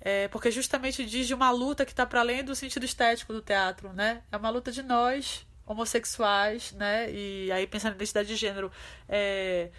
[0.00, 3.40] é, porque justamente diz de uma luta que está para além do sentido estético do
[3.40, 4.22] teatro, né?
[4.30, 7.10] É uma luta de nós, homossexuais, né?
[7.10, 8.70] E aí pensando na identidade de gênero,
[9.08, 9.70] é,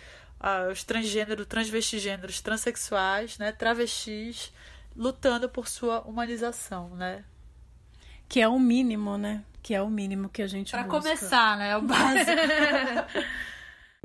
[0.72, 3.52] os transgêneros, transvestigêneros, transexuais, né?
[3.52, 4.52] Travestis,
[4.96, 7.24] lutando por sua humanização, né?
[8.28, 9.44] Que é o mínimo, né?
[9.62, 11.70] Que é o mínimo que a gente Para começar, né?
[11.70, 12.32] É o básico.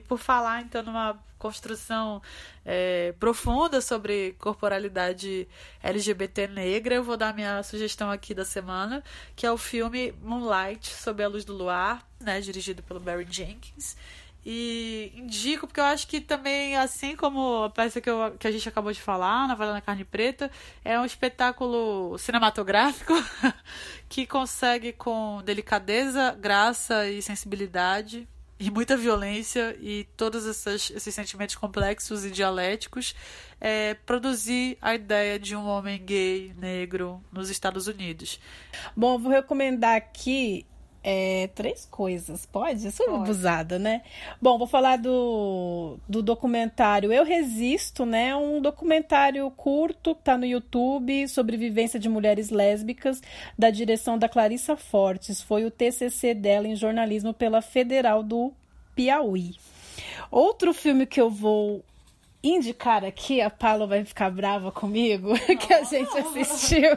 [0.00, 2.20] por falar, então, numa construção
[2.64, 5.48] é, profunda sobre corporalidade
[5.82, 9.02] LGBT negra, eu vou dar minha sugestão aqui da semana,
[9.34, 13.96] que é o filme Moonlight, Sob a Luz do Luar, né, dirigido pelo Barry Jenkins.
[14.44, 18.50] E indico, porque eu acho que também, assim como a peça que, eu, que a
[18.50, 20.50] gente acabou de falar, na na Carne Preta,
[20.82, 23.12] é um espetáculo cinematográfico
[24.08, 28.26] que consegue, com delicadeza, graça e sensibilidade,
[28.60, 33.14] e muita violência e todos essas, esses sentimentos complexos e dialéticos,
[33.58, 38.38] é, produzir a ideia de um homem gay negro nos Estados Unidos.
[38.94, 40.66] Bom, vou recomendar aqui
[41.02, 42.84] é, três coisas, pode?
[42.84, 43.22] Eu sou pode.
[43.22, 44.02] abusada, né?
[44.40, 48.36] Bom, vou falar do, do documentário Eu Resisto, né?
[48.36, 53.22] Um documentário curto que tá no YouTube sobre vivência de mulheres lésbicas,
[53.58, 55.40] da direção da Clarissa Fortes.
[55.40, 58.52] Foi o TCC dela em jornalismo pela Federal do
[58.94, 59.56] Piauí.
[60.30, 61.82] Outro filme que eu vou
[62.42, 66.90] indicar aqui, a Paula vai ficar brava comigo, que a gente assistiu.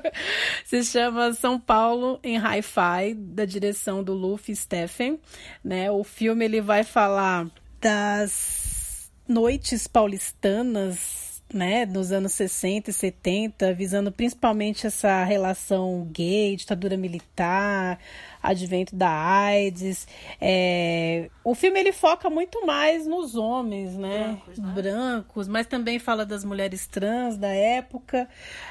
[0.66, 5.20] Se chama São Paulo em Hi-Fi, da direção do Luffy Steffen.
[5.64, 5.91] Né?
[5.91, 7.48] O filme ele vai falar
[7.82, 11.24] das noites paulistanas
[11.54, 18.00] né, nos anos 60 e 70, visando principalmente essa relação gay, ditadura militar,
[18.44, 20.06] advento da AIDS.
[20.39, 21.30] É...
[21.44, 24.38] O filme ele foca muito mais nos homens, né?
[24.46, 24.74] Brancos, né?
[24.76, 28.28] Brancos mas também fala das mulheres trans da época.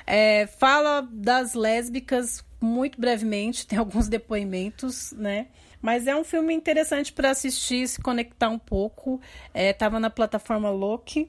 [0.06, 0.46] É...
[0.46, 5.46] Fala das lésbicas muito brevemente, tem alguns depoimentos, né?
[5.80, 9.20] Mas é um filme interessante para assistir, se conectar um pouco.
[9.52, 11.28] Estava é, na plataforma Loki.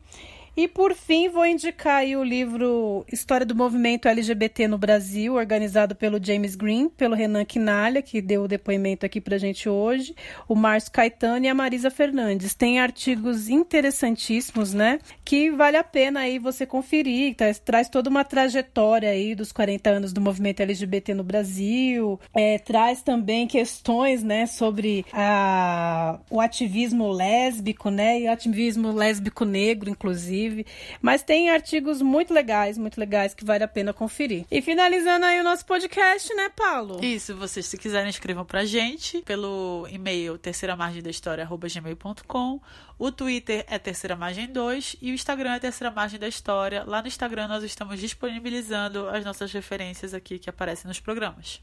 [0.56, 6.24] E por fim, vou indicar o livro História do Movimento LGBT no Brasil, organizado pelo
[6.24, 10.16] James Green, pelo Renan Quinalha, que deu o depoimento aqui para gente hoje,
[10.48, 12.54] o Márcio Caetano e a Marisa Fernandes.
[12.54, 15.00] Tem artigos interessantíssimos, né?
[15.26, 17.36] Que vale a pena aí você conferir.
[17.36, 17.46] Tá?
[17.66, 22.20] Traz toda uma trajetória aí dos 40 anos do movimento LGBT no Brasil.
[22.32, 28.22] É, traz também questões, né, sobre a, o ativismo lésbico, né?
[28.22, 30.66] E o ativismo lésbico negro, inclusive inclusive.
[31.02, 34.46] Mas tem artigos muito legais, muito legais que vale a pena conferir.
[34.50, 37.04] E finalizando aí o nosso podcast, né, Paulo?
[37.04, 42.62] Isso, vocês se quiserem escrevam pra gente pelo e-mail terceira margem da história gmail.com.
[42.98, 46.84] O Twitter é terceira margem 2 e o Instagram é terceira margem da história.
[46.86, 51.62] Lá no Instagram nós estamos disponibilizando as nossas referências aqui que aparecem nos programas.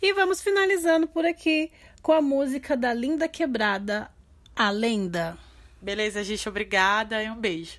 [0.00, 4.08] E vamos finalizando por aqui com a música da Linda Quebrada,
[4.54, 5.36] A Lenda.
[5.80, 7.78] Beleza, gente, obrigada e um beijo.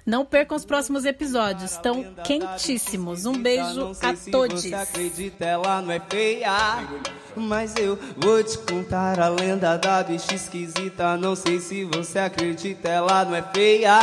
[0.05, 3.25] Não percam os próximos episódios, estão quentíssimos.
[3.25, 4.63] Um beijo a todos.
[4.63, 6.51] Você acredita, ela não é feia.
[7.35, 11.15] Mas eu vou te contar a lenda da bicha esquisita.
[11.15, 13.99] Não sei se você acredita, ela não é feia.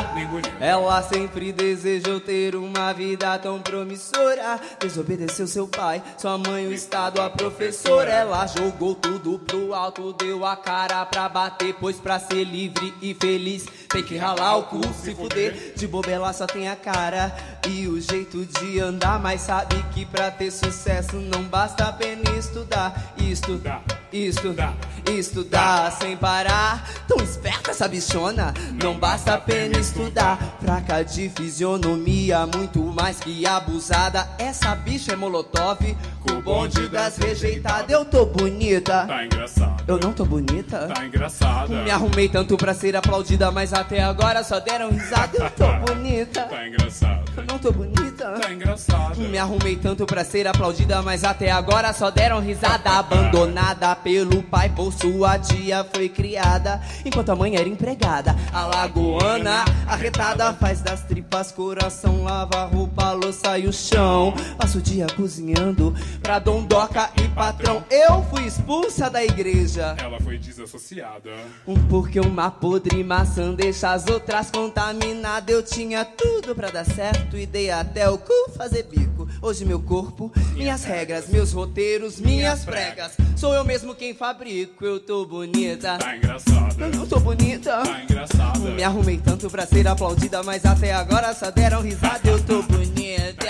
[0.60, 4.58] Ela sempre desejou ter uma vida tão promissora.
[4.80, 8.10] Desobedeceu seu pai, sua mãe, o estado, a professora.
[8.10, 11.74] Ela jogou tudo pro alto, deu a cara pra bater.
[11.78, 15.74] Pois pra ser livre e feliz tem que ralar o cu, se fuder.
[15.76, 17.34] De bobela só tem a cara
[17.68, 19.18] e o jeito de andar.
[19.18, 23.14] Mas sabe que pra ter sucesso não basta apenas estudar.
[23.18, 23.82] Estudar,
[24.12, 24.74] estudar,
[25.10, 26.88] estudar sem parar.
[27.06, 30.38] Tão esperta essa bichona, não basta apenas estudar.
[30.60, 34.28] Fraca de fisionomia, muito mais que abusada.
[34.38, 35.78] Essa bicha é molotov,
[36.20, 37.90] com o bonde das rejeitadas.
[37.90, 39.84] Eu tô bonita, tá engraçado.
[39.86, 41.70] Eu não tô bonita, tá engraçado.
[41.70, 45.38] Me arrumei tanto pra ser aplaudida, mas até agora só deram risada.
[45.38, 46.42] Eu tô bonita.
[46.44, 47.32] Tá engraçado.
[47.36, 48.07] Eu não tô bonita.
[48.18, 49.20] Tá engraçado.
[49.20, 52.90] Me arrumei tanto pra ser aplaudida, mas até agora só deram risada.
[52.90, 56.80] Abandonada pelo pai por sua tia foi criada.
[57.04, 58.34] Enquanto a mãe era empregada.
[58.52, 62.24] A lagoana arretada faz das tripas coração.
[62.24, 64.34] Lava a roupa, louça e o chão.
[64.58, 67.84] Passo o dia cozinhando pra dondoca e patrão.
[67.88, 69.94] Eu fui expulsa da igreja.
[69.96, 71.30] Ela foi desassociada.
[71.66, 75.54] Um porque uma podre maçã deixa as outras contaminadas.
[75.54, 79.28] Eu tinha tudo pra dar certo e dei até o cu fazer bico.
[79.40, 83.12] Hoje meu corpo, minhas regras, meus roteiros, minhas pregas.
[83.36, 85.98] Sou eu mesmo quem fabrico, eu tô bonita.
[85.98, 86.80] Tá engraçado.
[86.80, 87.82] Eu não tô bonita.
[87.82, 88.60] Tá engraçado.
[88.60, 92.28] Me arrumei tanto pra ser aplaudida, mas até agora só deram risada.
[92.28, 93.46] Eu tô bonita.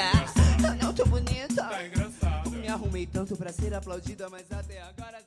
[0.62, 1.62] Eu não tô bonita.
[1.62, 2.50] Tá engraçado.
[2.50, 5.18] Me arrumei tanto pra ser aplaudida, mas até agora